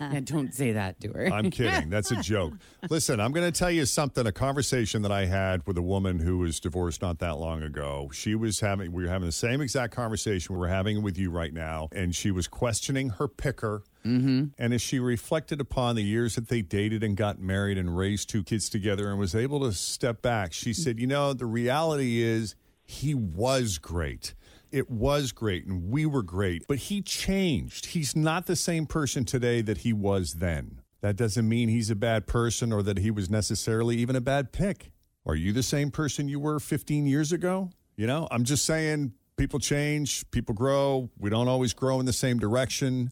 [0.00, 1.26] And don't say that to her.
[1.32, 1.88] I'm kidding.
[1.88, 2.54] That's a joke.
[2.88, 4.26] Listen, I'm going to tell you something.
[4.26, 8.10] A conversation that I had with a woman who was divorced not that long ago.
[8.12, 11.52] She was having, we were having the same exact conversation we're having with you right
[11.54, 11.88] now.
[11.92, 13.84] And she was questioning her picker.
[14.04, 14.44] Mm-hmm.
[14.58, 18.28] And as she reflected upon the years that they dated and got married and raised
[18.28, 22.22] two kids together and was able to step back, she said, You know, the reality
[22.22, 24.34] is he was great.
[24.70, 27.86] It was great and we were great, but he changed.
[27.86, 30.80] He's not the same person today that he was then.
[31.00, 34.52] That doesn't mean he's a bad person or that he was necessarily even a bad
[34.52, 34.92] pick.
[35.26, 37.70] Are you the same person you were 15 years ago?
[37.96, 41.10] You know, I'm just saying people change, people grow.
[41.18, 43.10] We don't always grow in the same direction.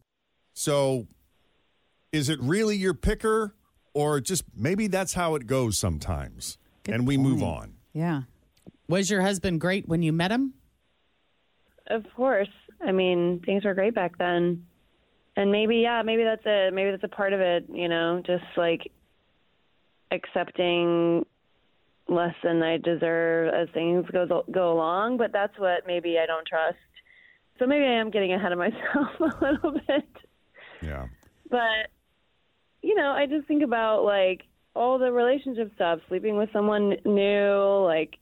[0.58, 1.06] So
[2.10, 3.54] is it really your picker
[3.94, 7.74] or just maybe that's how it goes sometimes and we move on?
[7.92, 8.22] Yeah.
[8.88, 10.54] Was your husband great when you met him?
[11.86, 12.48] Of course.
[12.84, 14.66] I mean, things were great back then.
[15.36, 16.74] And maybe yeah, maybe that's it.
[16.74, 18.90] Maybe that's a part of it, you know, just like
[20.10, 21.24] accepting
[22.08, 26.48] less than I deserve as things go go along, but that's what maybe I don't
[26.48, 26.78] trust.
[27.60, 30.04] So maybe I am getting ahead of myself a little bit.
[30.82, 31.06] Yeah.
[31.50, 31.90] But
[32.82, 34.42] you know, I just think about like
[34.74, 38.16] all the relationship stuff, sleeping with someone new, like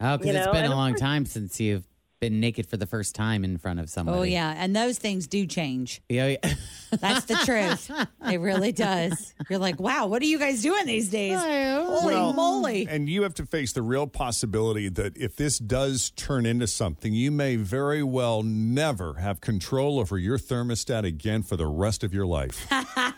[0.00, 1.84] Oh, because You it's know, been a long time since you've
[2.20, 4.18] been naked for the first time in front of somebody.
[4.18, 6.02] Oh yeah, and those things do change.
[6.08, 6.54] Yeah, yeah.
[7.00, 7.90] That's the truth.
[8.26, 9.34] It really does.
[9.48, 11.38] You're like, wow, what are you guys doing these days?
[11.38, 12.88] Holy Well, moly!
[12.90, 17.12] And you have to face the real possibility that if this does turn into something,
[17.12, 22.12] you may very well never have control over your thermostat again for the rest of
[22.12, 22.66] your life.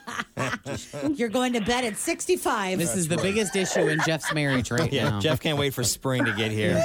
[1.15, 2.79] You're going to bed at 65.
[2.79, 5.21] This is the biggest issue in Jeff's marriage right yeah, now.
[5.21, 6.85] Jeff can't wait for spring to get here.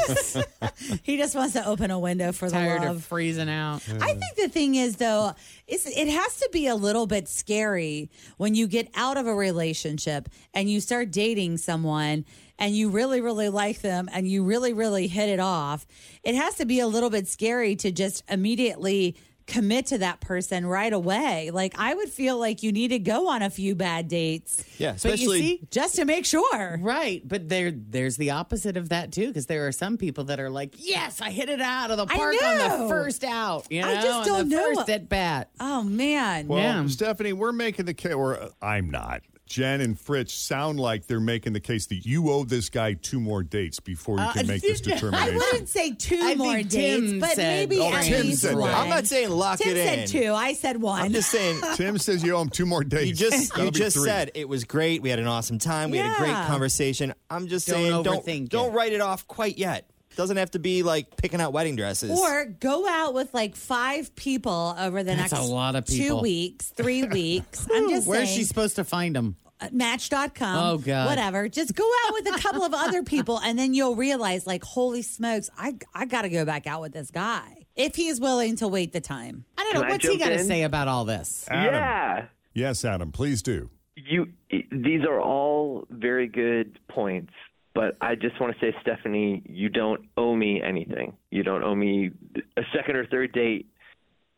[1.03, 3.03] he just wants to open a window for tired the of love.
[3.05, 3.82] freezing out.
[4.01, 5.34] I think the thing is though,
[5.68, 9.34] is it has to be a little bit scary when you get out of a
[9.34, 12.26] relationship and you start dating someone
[12.59, 15.86] and you really really like them and you really really hit it off.
[16.24, 19.16] It has to be a little bit scary to just immediately
[19.46, 21.52] commit to that person right away.
[21.52, 24.64] Like I would feel like you need to go on a few bad dates.
[24.78, 26.78] Yeah, But you especially see, just to make sure.
[26.82, 30.39] Right, but there there's the opposite of that too, because there are some people that
[30.39, 33.82] are like, "Yes, I hit it out of the park on the first out." You
[33.82, 34.76] know, I just don't the know.
[34.76, 35.50] First at bat.
[35.60, 36.48] Oh man.
[36.48, 36.88] Well, Yeah.
[36.88, 39.22] Stephanie, we're making the case, or uh, I'm not.
[39.54, 43.20] Jen and Fritz sound like they're making the case that you owe this guy two
[43.20, 45.32] more dates before you Uh, can make this determination.
[45.34, 48.26] I wouldn't say two I more think dates, Tim but said- maybe Oh, at Tim
[48.26, 48.58] least said that.
[48.58, 48.74] one.
[48.74, 50.08] I'm not saying lock Tim it in.
[50.08, 50.34] said two.
[50.34, 51.01] I said one.
[51.04, 53.06] I'm just saying Tim says you owe him two more dates.
[53.06, 54.06] You just That'll you be just three.
[54.06, 55.04] said it was great.
[55.04, 55.91] We had an awesome time.
[55.91, 56.47] We had a great Yeah.
[56.47, 57.14] conversation.
[57.30, 58.49] I'm just Don't saying don't it.
[58.49, 59.88] don't write it off quite yet.
[60.16, 62.11] Doesn't have to be like picking out wedding dresses.
[62.20, 65.97] Or go out with like five people over the That's next a lot of two
[65.97, 66.22] people.
[66.22, 67.68] weeks, three weeks.
[67.74, 68.38] I'm just Where's saying.
[68.39, 69.36] she supposed to find them?
[69.59, 70.57] uh, Match.com.
[70.57, 71.07] Oh, God.
[71.07, 71.47] Whatever.
[71.49, 75.01] Just go out with a couple of other people and then you'll realize, like, holy
[75.01, 77.66] smokes, I, I got to go back out with this guy.
[77.76, 79.45] If he's willing to wait the time.
[79.57, 79.82] I don't know.
[79.82, 81.45] Can I What's he got to say about all this?
[81.49, 81.74] Adam.
[81.74, 82.26] Yeah.
[82.53, 83.70] Yes, Adam, please do.
[83.95, 84.28] You
[84.72, 87.32] these are all very good points,
[87.74, 91.17] but I just want to say Stephanie, you don't owe me anything.
[91.32, 92.11] You don't owe me
[92.57, 93.67] a second or third date.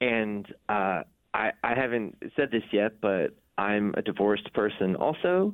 [0.02, 5.54] And uh I I haven't said this yet, but I'm a divorced person also.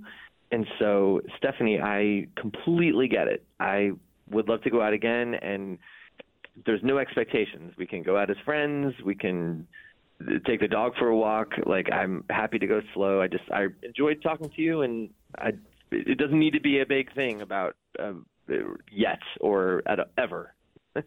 [0.51, 3.43] And so Stephanie, I completely get it.
[3.59, 3.91] I
[4.29, 5.77] would love to go out again and
[6.65, 7.73] there's no expectations.
[7.77, 8.93] We can go out as friends.
[9.03, 9.67] We can
[10.45, 11.53] take the dog for a walk.
[11.65, 13.21] Like I'm happy to go slow.
[13.21, 15.51] I just I enjoyed talking to you, and I
[15.92, 18.26] it doesn't need to be a big thing about um,
[18.92, 20.54] yet or at ever.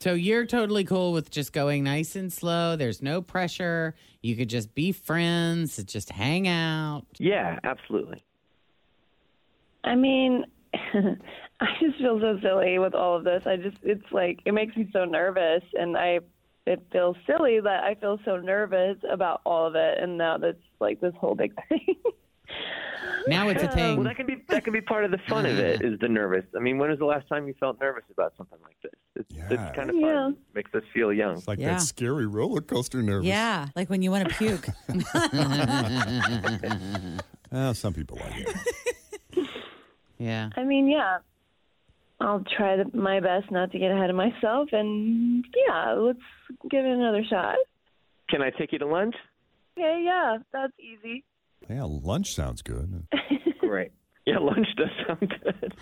[0.00, 2.74] So you're totally cool with just going nice and slow.
[2.74, 3.94] There's no pressure.
[4.20, 7.04] You could just be friends, just hang out.
[7.18, 8.24] Yeah, absolutely.
[9.84, 13.44] I mean, I just feel so silly with all of this.
[13.46, 15.62] I just, it's like, it makes me so nervous.
[15.74, 16.18] And I,
[16.66, 19.98] it feels silly that I feel so nervous about all of it.
[20.00, 21.94] And now that's like this whole big thing.
[23.28, 23.98] Now it's a thing.
[23.98, 25.80] Well, that can be that can be part of the fun of it.
[25.82, 26.44] Is the nervous?
[26.56, 28.90] I mean, when was the last time you felt nervous about something like this?
[29.14, 29.46] It's, Yeah.
[29.50, 30.00] it's kind of fun.
[30.00, 30.30] Yeah.
[30.54, 31.36] Makes us feel young.
[31.36, 31.74] It's like Yeah.
[31.74, 33.28] that scary roller coaster nervous.
[33.28, 33.68] Yeah.
[33.76, 34.66] Like when you want to puke.
[34.88, 35.02] Well,
[37.52, 38.56] ah, some people like it.
[40.18, 40.50] Yeah.
[40.56, 41.18] I mean, yeah.
[42.20, 46.20] I'll try the, my best not to get ahead of myself, and yeah, let's
[46.70, 47.56] give it another shot.
[48.28, 49.16] Can I take you to lunch?
[49.76, 51.24] Okay, yeah, that's easy.
[51.68, 53.06] Yeah, lunch sounds good.
[53.60, 53.92] Great.
[54.26, 55.74] Yeah, lunch does sound good.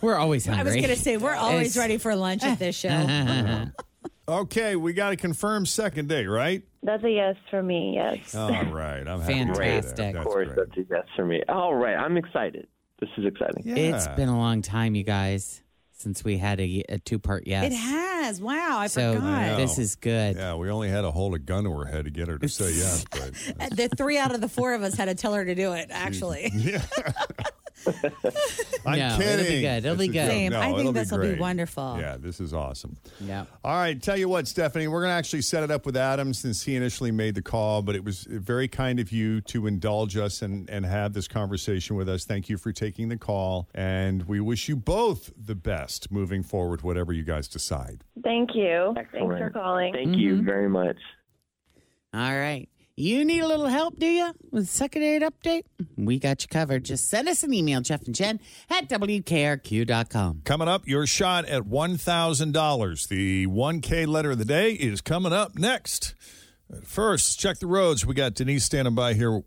[0.00, 2.76] We're always I was going to say, we're always It's- ready for lunch at this
[2.76, 3.66] show.
[4.28, 6.62] Okay, we got to confirm second date, right?
[6.84, 7.94] That's a yes for me.
[7.96, 8.36] Yes.
[8.36, 9.56] All right, I'm happy to hear that.
[9.56, 9.96] Fantastic.
[9.96, 10.56] That's of course, great.
[10.56, 11.42] that's a yes for me.
[11.48, 12.68] All right, I'm excited.
[13.00, 13.64] This is exciting.
[13.76, 15.60] It's been a long time, you guys,
[16.02, 17.72] since we had a, a two part yes.
[17.72, 18.40] It has.
[18.40, 19.56] Wow, I so forgot.
[19.56, 20.36] this is good.
[20.36, 22.48] Yeah, we only had to hold a gun to her head to get her to
[22.48, 23.32] say yes, but
[23.76, 25.88] The three out of the four of us had to tell her to do it,
[25.90, 26.50] actually.
[28.86, 29.84] I'm No, it'll be good.
[29.84, 30.28] It'll This be good.
[30.28, 30.52] Same.
[30.52, 31.40] No, I think this will be great.
[31.40, 31.96] wonderful.
[32.00, 32.96] Yeah, this is awesome.
[33.20, 33.44] Yeah.
[33.64, 36.34] All right, tell you what, Stephanie, we're going to actually set it up with Adam
[36.34, 40.16] since he initially made the call, but it was very kind of you to indulge
[40.16, 42.24] us and, and have this conversation with us.
[42.24, 46.82] Thank you for taking the call, and we wish you both the best moving forward,
[46.82, 48.02] whatever you guys decide.
[48.22, 48.92] Thank you.
[48.94, 49.92] Thanks for calling.
[49.92, 50.44] Thank you Mm-hmm.
[50.46, 50.96] very much.
[52.14, 52.68] All right.
[52.94, 54.34] You need a little help, do you?
[54.50, 55.62] With second date update?
[55.96, 56.84] We got you covered.
[56.84, 58.38] Just send us an email, Jeff and Jen
[58.68, 60.42] at WKRQ.com.
[60.44, 63.08] Coming up, your shot at $1,000.
[63.08, 66.14] The 1K letter of the day is coming up next.
[66.84, 68.04] First, check the roads.
[68.04, 69.40] We got Denise standing by here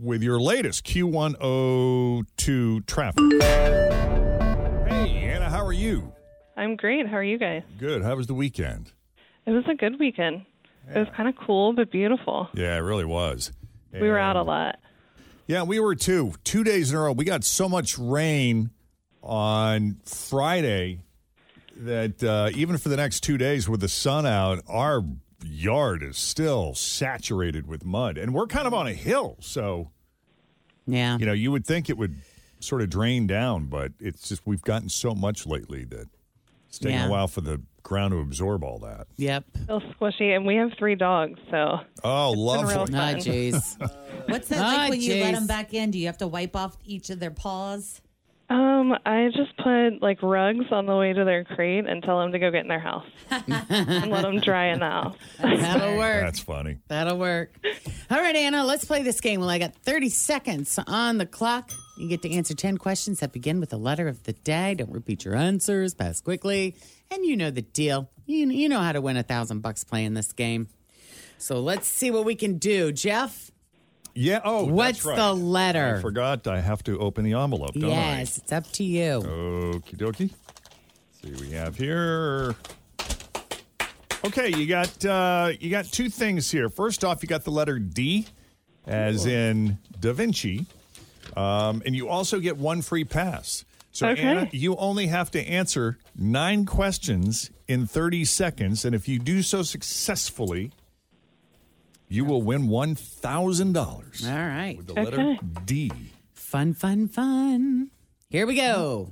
[0.00, 3.24] with your latest Q102 traffic.
[3.42, 6.12] Hey, Anna, how are you?
[6.56, 7.08] I'm great.
[7.08, 7.64] How are you guys?
[7.80, 8.04] Good.
[8.04, 8.92] How was the weekend?
[9.44, 10.42] It was a good weekend.
[10.94, 12.48] It was kind of cool but beautiful.
[12.54, 13.52] Yeah, it really was.
[13.92, 14.78] We were out a lot.
[15.46, 16.34] Yeah, we were too.
[16.44, 17.12] Two days in a row.
[17.12, 18.70] We got so much rain
[19.22, 21.00] on Friday
[21.76, 25.02] that uh, even for the next two days with the sun out, our
[25.44, 28.16] yard is still saturated with mud.
[28.16, 29.36] And we're kind of on a hill.
[29.40, 29.90] So,
[30.86, 31.18] Yeah.
[31.18, 32.14] you know, you would think it would
[32.60, 36.08] sort of drain down, but it's just we've gotten so much lately that
[36.72, 37.06] it's taking Yeah.
[37.06, 39.06] a while for the ground to absorb all that.
[39.18, 39.44] Yep.
[39.68, 42.74] Real squishy, and we have three dogs, so Oh, real lovely.
[42.74, 42.94] fun.
[42.94, 43.76] Ah, jeez.
[44.28, 45.90] What's that Ah, like when you let them back in?
[45.90, 48.00] Do you have to wipe off each of their paws?
[48.48, 52.32] um, I just put like rugs on the way to their crate and tell them
[52.32, 55.16] to go get in their house and let them dry in the house.
[55.38, 56.22] That'll work.
[56.22, 56.78] That's funny.
[56.88, 57.54] That'll work.
[58.10, 59.40] All right, Anna, let's play this game.
[59.40, 61.70] Well, I got 30 seconds on the clock.
[62.02, 64.74] You get to answer 10 questions that begin with the letter of the day.
[64.74, 66.74] Don't repeat your answers, pass quickly.
[67.12, 68.10] And you know the deal.
[68.26, 70.66] You, you know how to win a thousand bucks playing this game.
[71.38, 72.90] So let's see what we can do.
[72.90, 73.52] Jeff?
[74.14, 74.40] Yeah.
[74.44, 75.16] Oh, What's right.
[75.16, 75.96] the letter?
[75.98, 76.46] I forgot.
[76.48, 78.18] I have to open the envelope, don't I?
[78.18, 79.20] yes, it's up to you.
[79.20, 80.30] Okie dokie.
[81.22, 82.56] See what we have here.
[84.24, 86.68] Okay, you got uh, you got two things here.
[86.68, 88.26] First off, you got the letter D,
[88.86, 90.66] as in Da Vinci,
[91.36, 93.64] um, and you also get one free pass.
[93.90, 94.22] So Okay.
[94.22, 99.42] Anna, you only have to answer nine questions in thirty seconds, and if you do
[99.42, 100.72] so successfully,
[102.08, 104.26] you will win one thousand dollars.
[104.26, 104.76] All right.
[104.78, 105.90] With the letter D.
[106.34, 107.90] Fun, fun, fun.
[108.28, 109.10] Here we go.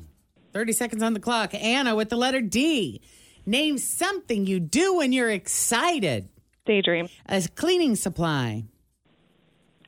[0.53, 1.55] 30 seconds on the clock.
[1.55, 3.01] Anna with the letter D.
[3.47, 6.29] Name something you do when you're excited.
[6.67, 7.09] Daydream.
[7.27, 8.65] A cleaning supply.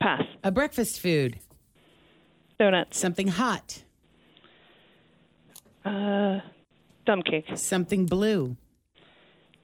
[0.00, 0.22] Pass.
[0.42, 1.38] A breakfast food.
[2.62, 2.96] Donuts.
[2.96, 3.82] Something hot.
[5.84, 6.38] Uh,
[7.04, 7.46] dump cake.
[7.56, 8.56] Something blue.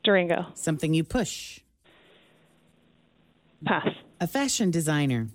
[0.03, 0.47] Durango.
[0.55, 1.61] Something you push.
[3.65, 3.87] Pass.
[4.21, 5.29] A fashion designer.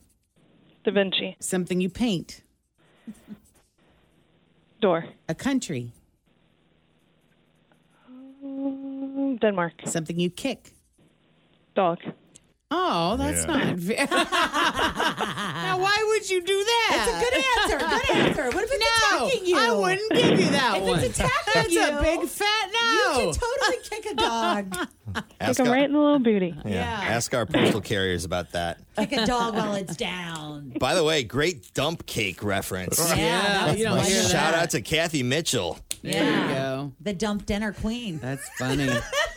[0.83, 1.37] Da Vinci.
[1.39, 2.41] Something you paint.
[4.81, 5.05] Door.
[5.29, 5.93] A country.
[8.41, 9.73] Denmark.
[9.85, 10.73] Something you kick.
[11.75, 11.99] Dog.
[12.75, 13.55] Oh, that's Yeah.
[13.55, 14.07] not fair.
[14.09, 16.89] now, why would you do that?
[16.89, 17.87] That's a good answer.
[17.87, 18.55] Good answer.
[18.55, 19.57] What if it's No, attacking you?
[19.59, 20.99] I wouldn't give you that if one.
[20.99, 22.79] it's attacking That's you, a big fat no.
[22.79, 24.87] You can totally kick a dog.
[25.39, 26.55] Ask Kick 'em our, right in the little booty.
[26.65, 28.79] yeah, ask our postal carriers about that.
[28.97, 30.73] kick a dog while it's down.
[30.79, 32.97] By the way, great dump cake reference.
[33.15, 34.09] Yeah, you don't funny.
[34.09, 34.55] hear Shout that.
[34.55, 35.77] out to Cathy Mitchell.
[36.01, 36.93] There you go.
[37.01, 38.17] The dump dinner queen.
[38.19, 38.89] That's funny.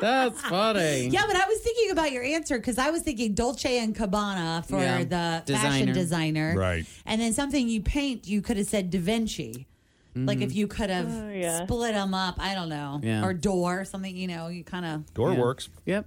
[0.00, 1.08] That's funny.
[1.08, 4.64] Yeah, but I was thinking about your answer because I was thinking Dolce and Gabbana
[4.66, 5.70] for Yeah, the designer.
[5.70, 6.86] fashion designer, Right.
[7.06, 9.66] And then something you paint, you could have said Da Vinci.
[10.14, 11.62] Like if you could have Oh, yeah.
[11.64, 13.24] split them up, I don't know, Yeah.
[13.24, 14.16] or door something.
[14.16, 15.14] You know, you kind of.
[15.14, 15.38] Door Yeah.
[15.38, 15.68] works.
[15.86, 16.06] Yep.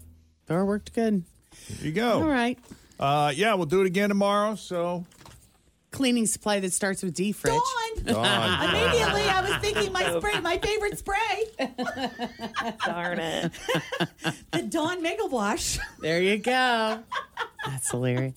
[0.49, 1.23] Door worked good.
[1.69, 2.21] There you go.
[2.21, 2.59] All right.
[2.99, 4.55] Uh, yeah, we'll do it again tomorrow.
[4.55, 5.05] So,
[5.91, 7.53] Cleaning supply that starts with D, Fridge.
[7.53, 8.03] Dawn.
[8.05, 8.69] Dawn.
[8.69, 11.43] Immediately, I was thinking my spray, my favorite spray,
[12.85, 13.51] Darn it.
[14.51, 15.77] the Dawn Makeup Wash.
[15.99, 16.99] There you go.
[17.65, 18.33] That's hilarious.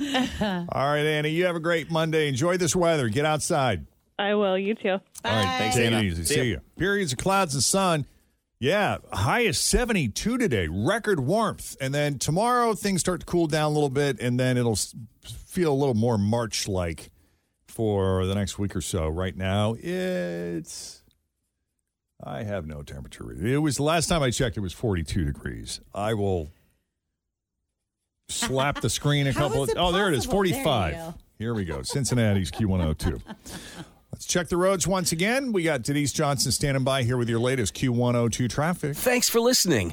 [0.00, 2.28] All right, Annie, you have a great Monday.
[2.28, 3.08] Enjoy this weather.
[3.08, 3.84] Get outside.
[4.18, 4.56] I will.
[4.58, 4.88] You too.
[4.90, 5.98] All right, Thanks, take Anna.
[5.98, 6.24] it easy.
[6.24, 6.60] See See, you.
[6.78, 8.06] Periods of clouds and sun.
[8.58, 11.76] Yeah, high is 72 today, record warmth.
[11.80, 14.94] And then tomorrow things start to cool down a little bit, and then it'll s-
[15.54, 17.10] feel a little more March like
[17.68, 19.08] for the next week or so.
[19.08, 21.02] Right now, it's.
[22.22, 23.32] I have no temperature.
[23.32, 25.80] It was the last time I checked, it was 42 degrees.
[25.94, 26.50] I will
[28.28, 30.42] slap the screen a couple is it Oh, there it is, possible?
[30.42, 31.14] There you 45.
[31.38, 31.82] Here we go.
[31.82, 33.20] Cincinnati's Q102.
[34.12, 35.52] Let's check the roads once again.
[35.52, 38.96] We got Denise Johnson standing by here with your latest Q102 traffic.
[38.96, 39.92] Thanks for listening